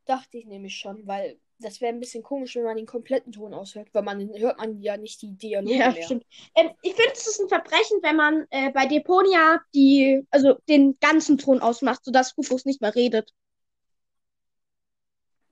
dachte 0.07 0.38
ich 0.38 0.46
nämlich 0.46 0.76
schon, 0.76 1.07
weil 1.07 1.38
das 1.61 1.81
wäre 1.81 1.92
ein 1.92 2.01
bisschen 2.01 2.23
komisch, 2.23 2.57
wenn 2.57 2.64
man 2.64 2.77
den 2.77 2.87
kompletten 2.87 3.33
Ton 3.33 3.55
aushört, 3.55 3.88
weil 3.92 4.03
man 4.03 4.29
hört 4.38 4.59
man 4.59 4.81
ja 4.81 4.96
nicht 4.96 5.23
die 5.23 5.37
Dialoge 5.37 5.77
Ja, 5.79 5.90
mehr. 5.90 6.05
stimmt. 6.05 6.25
Ähm, 6.55 6.70
ich 6.83 6.94
finde, 6.94 7.12
es 7.14 7.27
ist 7.27 7.40
ein 7.40 7.49
Verbrechen, 7.49 7.99
wenn 8.03 8.16
man 8.16 8.46
äh, 8.51 8.70
bei 8.73 8.87
Deponia 8.87 9.61
die, 9.75 10.27
also 10.31 10.55
den 10.68 10.99
ganzen 11.01 11.38
Ton 11.38 11.61
ausmacht, 11.61 12.05
sodass 12.05 12.37
Rufus 12.37 12.64
nicht 12.64 12.81
mehr 12.81 12.94
redet. 12.94 13.33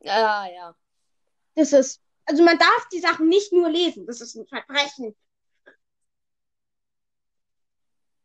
Ah, 0.07 0.47
ja. 0.49 0.75
Das 1.57 1.73
ist, 1.75 2.01
also 2.25 2.43
man 2.43 2.57
darf 2.59 2.89
die 2.93 3.01
Sachen 3.01 3.29
nicht 3.29 3.53
nur 3.53 3.69
lesen. 3.69 4.07
Das 4.07 4.21
ist 4.23 4.35
ein 4.35 4.47
Verbrechen. 4.47 5.15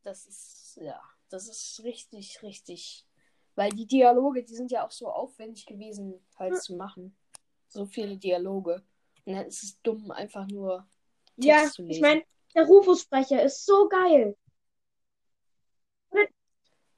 Das 0.03 0.25
ist, 0.25 0.77
ja, 0.81 1.01
das 1.29 1.47
ist 1.47 1.81
richtig, 1.83 2.41
richtig. 2.43 3.05
Weil 3.55 3.71
die 3.71 3.85
Dialoge, 3.85 4.43
die 4.43 4.55
sind 4.55 4.71
ja 4.71 4.85
auch 4.85 4.91
so 4.91 5.07
aufwendig 5.09 5.65
gewesen, 5.65 6.25
halt 6.37 6.53
Hm. 6.53 6.61
zu 6.61 6.75
machen. 6.75 7.15
So 7.73 7.85
viele 7.85 8.17
Dialoge. 8.17 8.83
Und 9.25 9.33
dann 9.33 9.47
ist 9.47 9.63
es 9.63 9.81
dumm, 9.81 10.11
einfach 10.11 10.47
nur 10.47 10.87
Text 11.41 11.45
Ja, 11.45 11.71
zu 11.71 11.81
ich 11.81 11.87
lesen. 11.87 12.01
meine, 12.01 12.23
der 12.53 12.65
Rufus-Sprecher 12.65 13.41
ist 13.41 13.65
so 13.65 13.89
geil. 13.89 14.37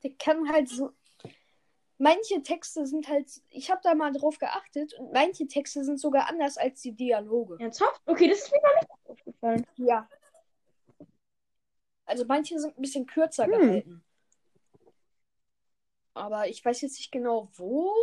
Der 0.04 0.12
kann 0.20 0.50
halt 0.52 0.68
so. 0.70 0.92
Manche 1.98 2.44
Texte 2.44 2.86
sind 2.86 3.08
halt. 3.08 3.42
Ich 3.50 3.72
habe 3.72 3.80
da 3.84 3.96
mal 3.96 4.12
drauf 4.12 4.38
geachtet 4.38 4.94
und 5.00 5.14
manche 5.14 5.48
Texte 5.48 5.86
sind 5.86 5.98
sogar 6.00 6.28
anders 6.28 6.58
als 6.58 6.82
die 6.82 6.92
Dialoge. 6.92 7.58
Ernsthaft? 7.60 8.02
Okay, 8.06 8.28
das 8.28 8.40
ist 8.40 8.52
mir 8.52 8.60
gar 8.62 8.76
nicht 8.76 8.90
aufgefallen. 9.06 9.66
Ja. 9.78 10.10
Also 12.06 12.26
manche 12.26 12.60
sind 12.60 12.78
ein 12.78 12.82
bisschen 12.82 13.06
kürzer 13.06 13.46
Hm. 13.46 13.52
gehalten. 13.52 14.04
Aber 16.14 16.48
ich 16.50 16.64
weiß 16.64 16.82
jetzt 16.82 16.98
nicht 16.98 17.12
genau 17.12 17.50
wo. 17.56 17.94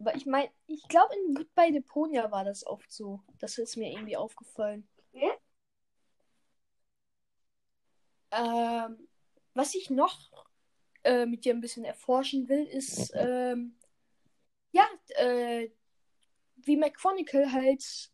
Aber 0.00 0.16
ich 0.16 0.24
meine, 0.24 0.50
ich 0.66 0.82
glaube 0.88 1.14
in 1.14 1.34
Goodbye 1.34 1.72
Deponia 1.72 2.30
war 2.30 2.44
das 2.44 2.66
oft 2.66 2.90
so. 2.90 3.20
Das 3.38 3.58
ist 3.58 3.76
mir 3.76 3.92
irgendwie 3.92 4.16
aufgefallen. 4.16 4.88
Okay. 5.12 5.32
Ähm, 8.32 9.08
was 9.54 9.74
ich 9.74 9.90
noch 9.90 10.18
äh, 11.04 11.26
mit 11.26 11.44
dir 11.44 11.52
ein 11.52 11.60
bisschen 11.60 11.84
erforschen 11.84 12.48
will, 12.48 12.64
ist 12.64 13.12
ähm, 13.14 13.76
ja, 14.72 14.86
äh, 15.16 15.68
wie 16.56 16.76
McChronicle 16.76 17.52
halt 17.52 18.10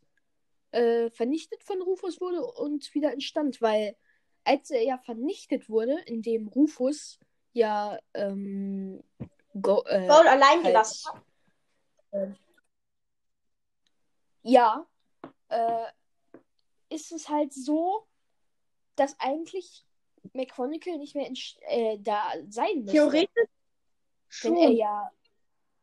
äh, 0.72 1.10
vernichtet 1.10 1.62
von 1.62 1.80
Rufus 1.82 2.20
wurde 2.20 2.44
und 2.44 2.92
wieder 2.94 3.12
entstand, 3.12 3.62
weil 3.62 3.96
als 4.44 4.70
er 4.70 4.82
ja 4.82 4.98
vernichtet 4.98 5.68
wurde, 5.68 6.00
indem 6.06 6.48
Rufus 6.48 7.20
ja 7.52 7.98
ähm, 8.14 9.02
go, 9.60 9.82
äh, 9.86 10.06
Gold 10.06 10.26
allein 10.26 10.56
halt, 10.56 10.66
gelassen. 10.66 11.10
ähm, 11.14 11.22
ja, 14.42 14.86
äh, 15.48 15.86
ist 16.88 17.12
es 17.12 17.28
halt 17.28 17.52
so, 17.52 18.06
dass 18.94 19.18
eigentlich 19.18 19.84
McChronicle 20.32 20.98
nicht 20.98 21.14
mehr 21.14 21.26
in, 21.26 21.36
äh, 21.68 21.98
da 22.00 22.22
sein 22.48 22.78
müsste. 22.78 22.92
Theoretisch 22.92 23.48
wenn 24.42 24.56
er 24.56 24.68
schon. 24.68 24.76
ja, 24.76 25.10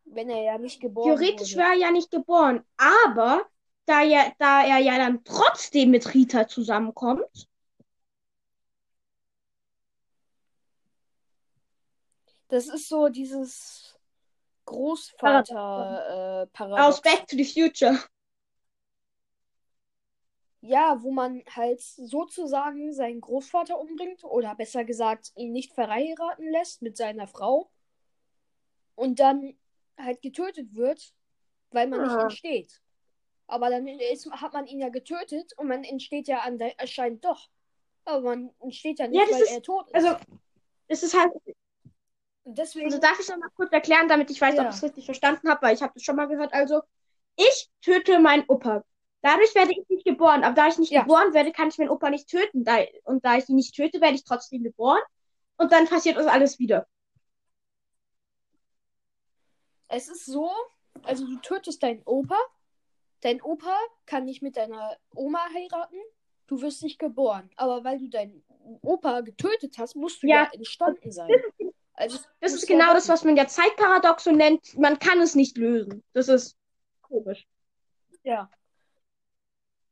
wenn 0.06 0.30
er 0.30 0.44
ja 0.44 0.58
nicht 0.58 0.80
geboren 0.80 1.18
Theoretisch 1.18 1.56
wurde. 1.56 1.64
wäre 1.64 1.74
er 1.74 1.80
ja 1.80 1.92
nicht 1.92 2.12
geboren. 2.12 2.64
Aber 2.78 3.46
da, 3.86 4.02
ja, 4.02 4.32
da 4.38 4.64
er 4.66 4.80
ja 4.80 4.98
dann 4.98 5.24
trotzdem 5.24 5.92
mit 5.92 6.14
Rita 6.14 6.48
zusammenkommt, 6.48 7.48
Das 12.54 12.68
ist 12.68 12.88
so 12.88 13.10
dieses 13.10 13.93
Großvater 14.74 16.48
äh, 16.50 16.64
aus. 16.64 17.02
Back 17.02 17.28
to 17.28 17.36
the 17.38 17.46
Future. 17.46 17.98
Ja, 20.62 21.02
wo 21.04 21.12
man 21.12 21.44
halt 21.50 21.82
sozusagen 21.82 22.94
seinen 22.94 23.20
Großvater 23.20 23.78
umbringt 23.80 24.24
oder 24.24 24.56
besser 24.56 24.86
gesagt 24.86 25.32
ihn 25.36 25.52
nicht 25.52 25.74
verheiraten 25.74 26.50
lässt 26.50 26.82
mit 26.82 26.96
seiner 26.96 27.28
Frau 27.28 27.70
und 28.96 29.20
dann 29.20 29.58
halt 29.98 30.22
getötet 30.22 30.74
wird, 30.76 31.14
weil 31.72 31.88
man 31.88 32.02
nicht 32.02 32.16
Ah. 32.16 32.24
entsteht. 32.24 32.80
Aber 33.48 33.70
dann 33.70 33.86
ist, 33.88 34.32
hat 34.32 34.54
man 34.54 34.66
ihn 34.68 34.80
ja 34.80 34.88
getötet 34.90 35.52
und 35.58 35.68
man 35.68 35.84
entsteht 35.84 36.30
ja 36.30 36.40
an 36.40 36.58
der, 36.58 36.74
anscheinend 36.80 37.26
doch. 37.26 37.50
Aber 38.06 38.22
man 38.22 38.56
entsteht 38.62 39.00
ja 39.00 39.08
nicht, 39.08 39.20
Ja, 39.20 39.34
weil 39.36 39.42
ist- 39.44 39.52
er 39.52 39.62
tot 39.62 39.90
ist. 39.90 39.96
Also, 39.96 40.16
es 40.88 41.04
ist 41.04 41.18
halt, 41.20 41.34
deswegen, 42.46 42.86
also 42.86 43.00
darf 43.00 43.20
ich 43.20 43.28
noch 43.30 43.38
mal 43.38 43.50
kurz 43.56 43.72
erklären, 43.72 44.08
damit 44.08 44.30
ich 44.32 44.40
weiß, 44.42 44.54
ob 44.56 44.64
Ja. 44.64 44.70
ich 44.70 44.76
es 44.76 44.84
richtig 44.84 45.06
verstanden 45.06 45.50
habe, 45.50 45.62
weil 45.62 45.76
ich 45.76 45.82
habe 45.82 45.94
das 45.94 46.04
schon 46.04 46.16
mal 46.16 46.28
gehört. 46.28 46.54
Also, 46.54 46.82
ich 47.36 47.70
töte 47.82 48.20
meinen 48.20 48.44
Opa. 48.48 48.84
Dadurch 49.22 49.56
werde 49.56 49.72
ich 49.72 49.88
nicht 49.90 50.06
geboren. 50.06 50.44
Aber 50.44 50.54
da 50.54 50.68
ich 50.68 50.78
nicht 50.78 50.92
Ja. 50.92 51.02
geboren 51.02 51.34
werde, 51.34 51.52
kann 51.52 51.70
ich 51.70 51.78
meinen 51.78 51.90
Opa 51.90 52.10
nicht 52.10 52.30
töten. 52.30 52.64
Da, 52.64 52.78
und 53.06 53.24
da 53.26 53.38
ich 53.38 53.48
ihn 53.50 53.56
nicht 53.56 53.74
töte, 53.76 54.02
werde 54.02 54.16
ich 54.16 54.24
trotzdem 54.26 54.64
geboren. 54.64 55.02
Und 55.58 55.72
dann 55.72 55.88
passiert 55.88 56.18
uns 56.18 56.28
alles 56.28 56.60
wieder. 56.60 56.88
Es 59.88 60.10
ist 60.10 60.26
so, 60.26 60.52
also 61.04 61.26
du 61.26 61.38
tötest 61.38 61.84
deinen 61.84 62.02
Opa. 62.06 62.38
Dein 63.22 63.42
Opa 63.42 63.78
kann 64.06 64.26
nicht 64.26 64.42
mit 64.42 64.58
deiner 64.58 64.98
Oma 65.16 65.40
heiraten. 65.54 65.98
Du 66.48 66.62
wirst 66.62 66.84
nicht 66.84 67.00
geboren. 67.00 67.50
Aber 67.56 67.84
weil 67.84 68.00
du 68.00 68.10
deinen 68.10 68.44
Opa 68.82 69.22
getötet 69.22 69.78
hast, 69.78 69.96
musst 69.96 70.22
du 70.24 70.28
Ja. 70.28 70.44
ja, 70.44 70.50
entstanden 70.52 71.12
sein. 71.12 71.30
Also, 71.96 72.20
Das 72.40 72.54
ist 72.54 72.68
ja 72.68 72.76
genau 72.76 72.94
das, 72.94 73.08
was 73.08 73.24
man 73.24 73.38
ja 73.38 73.48
Zeitparadoxon 73.48 74.36
nennt. 74.36 74.78
Man 74.78 75.00
kann 75.00 75.22
es 75.22 75.36
nicht 75.36 75.58
lösen. 75.58 76.04
Das 76.14 76.28
ist 76.28 76.58
komisch. 77.02 77.48
Ja. 78.24 78.50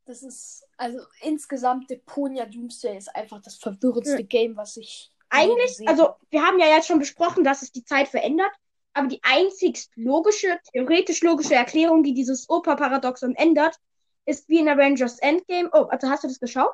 Das 0.06 0.24
ist, 0.24 0.68
also 0.78 0.99
insgesamt 1.22 1.89
Deponia 1.89 2.45
Doomsday 2.45 2.97
ist 2.97 3.16
einfach 3.16 3.41
das 3.41 3.58
verwirrendste 3.58 4.24
Game, 4.24 4.58
was 4.58 4.78
ich 4.78 5.12
Eigentlich, 5.30 5.68
gesehen 5.68 5.88
also 5.88 6.16
wir 6.30 6.41
haben 6.41 6.60
ja 6.60 6.68
jetzt 6.68 6.88
schon 6.88 6.99
besprochen, 6.99 7.43
dass 7.43 7.62
es 7.62 7.72
die 7.72 7.86
Zeit 7.86 8.08
verändert, 8.08 8.52
aber 8.93 9.08
die 9.08 9.22
einzigst 9.24 9.91
logische, 9.95 10.60
theoretisch 10.74 11.22
logische 11.22 11.56
Erklärung, 11.56 12.04
die 12.04 12.14
dieses 12.14 12.49
Opa-Paradoxon 12.49 13.36
ändert, 13.36 13.78
ist 14.26 14.49
wie 14.49 14.60
in 14.60 14.68
Avengers 14.68 15.20
Endgame. 15.20 15.70
Oh, 15.72 15.84
also 15.84 16.10
hast 16.10 16.24
du 16.24 16.28
das 16.28 16.39
geschaut? 16.39 16.74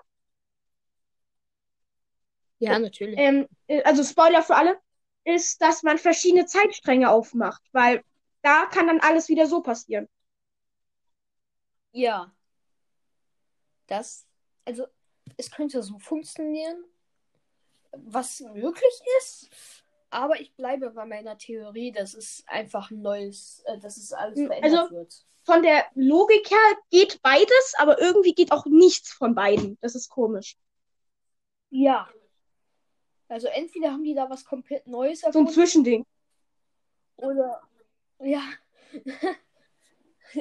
Ja, 2.59 2.79
natürlich. 2.79 3.19
Ähm, 3.19 3.47
äh, 3.67 3.83
also 3.83 4.03
Spoiler 4.03 4.41
für 4.41 4.55
alle, 4.55 4.79
ist, 5.27 5.61
dass 5.61 5.83
man 5.83 5.97
verschiedene 5.97 6.45
Zeitstränge 6.45 7.09
aufmacht, 7.09 7.61
weil 7.71 8.03
da 8.41 8.65
kann 8.65 8.87
dann 8.87 8.99
alles 9.01 9.27
wieder 9.29 9.45
so 9.47 9.61
passieren. 9.61 10.07
Ja. 11.91 12.31
Das, 13.87 14.25
also, 14.65 14.87
es 15.37 15.51
könnte 15.51 15.81
so 15.83 15.97
funktionieren, 15.99 16.83
was 17.91 18.39
möglich 18.41 19.01
ist. 19.19 19.49
Aber 20.09 20.39
ich 20.39 20.53
bleibe 20.55 20.91
bei 20.91 21.05
meiner 21.05 21.37
Theorie, 21.37 21.91
dass 21.91 22.13
es 22.13 22.43
einfach 22.47 22.91
ein 22.91 23.01
neues, 23.01 23.61
äh, 23.65 23.77
dass 23.79 23.97
es 23.97 24.13
alles 24.13 24.39
Hm, 24.39 24.47
verändert 24.47 24.79
also- 24.79 24.95
wird. 24.95 25.23
Von 25.45 25.63
der 25.63 25.85
Logik 25.95 26.51
her 26.51 26.77
geht 26.89 27.21
beides, 27.21 27.73
aber 27.77 28.01
irgendwie 28.01 28.33
geht 28.33 28.51
auch 28.51 28.65
nichts 28.65 29.13
von 29.13 29.33
beiden. 29.33 29.77
Das 29.79 29.95
ist 29.95 30.09
komisch. 30.09 30.57
Ja. 31.69 32.09
Also 33.29 33.47
entweder 33.47 33.91
haben 33.91 34.03
die 34.03 34.13
da 34.13 34.29
was 34.29 34.45
komplett 34.45 34.87
Neues 34.87 35.21
So 35.21 35.27
ein 35.27 35.29
erfunden 35.29 35.53
Zwischending. 35.53 36.05
oder 37.17 37.61
ja. 38.19 38.41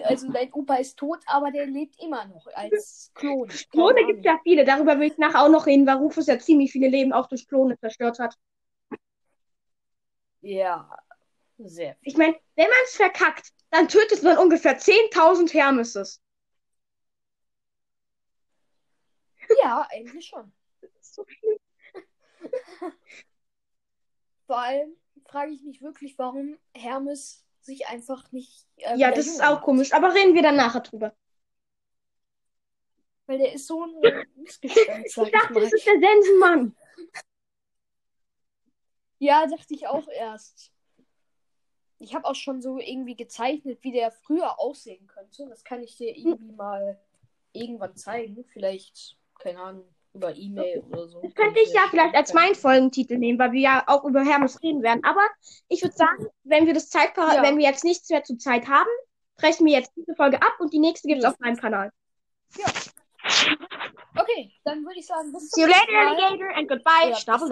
Also 0.02 0.32
dein 0.32 0.52
Opa 0.52 0.76
ist 0.76 0.98
tot, 0.98 1.20
aber 1.26 1.52
der 1.52 1.66
lebt 1.66 2.02
immer 2.02 2.24
noch 2.26 2.46
als 2.48 3.12
Klon. 3.14 3.48
Klone 3.70 4.04
gibt 4.06 4.24
ja 4.24 4.38
viele. 4.42 4.64
Darüber 4.64 4.98
will 4.98 5.06
ich 5.12 5.16
nachher 5.16 5.42
auch 5.42 5.48
noch 5.48 5.66
reden, 5.66 5.86
weil 5.86 5.96
Rufus 5.96 6.26
ja 6.26 6.38
ziemlich 6.40 6.72
viele 6.72 6.88
Leben 6.88 7.12
auch 7.12 7.28
durch 7.28 7.46
Klone 7.46 7.78
zerstört 7.78 8.18
hat. 8.18 8.36
Ja, 10.40 10.90
sehr. 11.58 11.96
Ich 12.02 12.16
meine, 12.16 12.36
wenn 12.56 12.66
man 12.68 12.78
es 12.84 12.96
verkackt, 12.96 13.52
dann 13.70 13.88
tötet 13.88 14.22
man 14.22 14.38
ungefähr 14.38 14.76
10.000 14.76 15.54
Hermeses. 15.54 16.20
Ja, 19.62 19.86
eigentlich 19.90 20.26
schon. 20.26 20.52
Das 20.80 20.90
ist 21.00 21.14
so 21.14 21.24
viel. 21.24 21.60
Vor 24.46 24.58
allem 24.58 24.96
frage 25.26 25.52
ich 25.52 25.62
mich 25.62 25.82
wirklich, 25.82 26.18
warum 26.18 26.56
Hermes 26.74 27.44
sich 27.60 27.86
einfach 27.88 28.30
nicht. 28.32 28.66
Äh, 28.76 28.96
Ja, 28.96 29.10
das 29.10 29.26
ist 29.26 29.42
auch 29.42 29.60
komisch. 29.62 29.92
Aber 29.92 30.14
reden 30.14 30.34
wir 30.34 30.42
dann 30.42 30.56
nachher 30.56 30.80
drüber. 30.80 31.14
Weil 33.26 33.38
der 33.38 33.52
ist 33.52 33.66
so 33.66 33.82
ein 33.82 34.24
Missgestellt, 34.36 35.10
sag 35.10 35.26
Ich 35.26 35.32
ich 35.32 35.32
dachte, 35.32 35.52
mal. 35.52 35.60
das 35.62 35.72
ist 35.72 35.86
der 35.86 35.98
Sensenmann. 36.00 36.76
Ja, 39.18 39.46
dachte 39.46 39.74
ich 39.74 39.86
auch 39.88 40.06
erst. 40.08 40.70
Ich 41.98 42.14
habe 42.14 42.26
auch 42.26 42.34
schon 42.34 42.60
so 42.60 42.78
irgendwie 42.78 43.16
gezeichnet, 43.16 43.78
wie 43.82 43.90
der 43.90 44.12
früher 44.12 44.60
aussehen 44.60 45.06
könnte. 45.06 45.48
Das 45.48 45.64
kann 45.64 45.82
ich 45.82 45.96
dir 45.96 46.14
irgendwie 46.16 46.52
mal 46.52 47.00
irgendwann 47.52 47.96
zeigen. 47.96 48.44
Vielleicht, 48.52 49.16
keine 49.38 49.60
Ahnung, 49.60 49.95
über 50.16 50.34
E-Mail 50.34 50.82
oder 50.90 51.08
so. 51.08 51.20
Das 51.22 51.34
könnte 51.34 51.60
ich 51.60 51.72
ja 51.72 51.82
vielleicht 51.90 52.14
als 52.14 52.34
meinen 52.34 52.54
Folgentitel 52.54 53.18
nehmen, 53.18 53.38
weil 53.38 53.52
wir 53.52 53.60
ja 53.60 53.84
auch 53.86 54.04
über 54.04 54.24
Hermes 54.24 54.62
reden 54.62 54.82
werden. 54.82 55.04
Aber 55.04 55.22
ich 55.68 55.82
würde 55.82 55.94
sagen, 55.94 56.26
wenn 56.44 56.66
wir 56.66 56.74
das 56.74 56.88
Zeitpar 56.88 57.34
Ja. 57.36 57.42
wenn 57.42 57.58
wir 57.58 57.64
jetzt 57.66 57.84
nichts 57.84 58.08
mehr 58.10 58.24
zur 58.24 58.38
Zeit 58.38 58.66
haben, 58.68 58.88
brechen 59.36 59.66
wir 59.66 59.72
jetzt 59.78 59.92
diese 59.96 60.14
Folge 60.14 60.40
ab 60.42 60.54
und 60.58 60.72
die 60.72 60.78
nächste 60.78 61.08
gibt's 61.08 61.24
Ja. 61.24 61.30
auf 61.30 61.38
meinem 61.38 61.56
Kanal. 61.56 61.90
Okay, 64.18 64.52
dann 64.64 64.82
würde 64.84 64.98
ich 64.98 65.06
sagen, 65.06 65.30
bis 65.32 65.50
See 65.50 65.62
you 65.62 65.66
zum 65.68 65.76
later. 65.76 66.08
Alligator, 66.10 66.56
and 66.56 66.68
goodbye, 66.68 67.10
Ja, 67.10 67.16
Stapel 67.16 67.48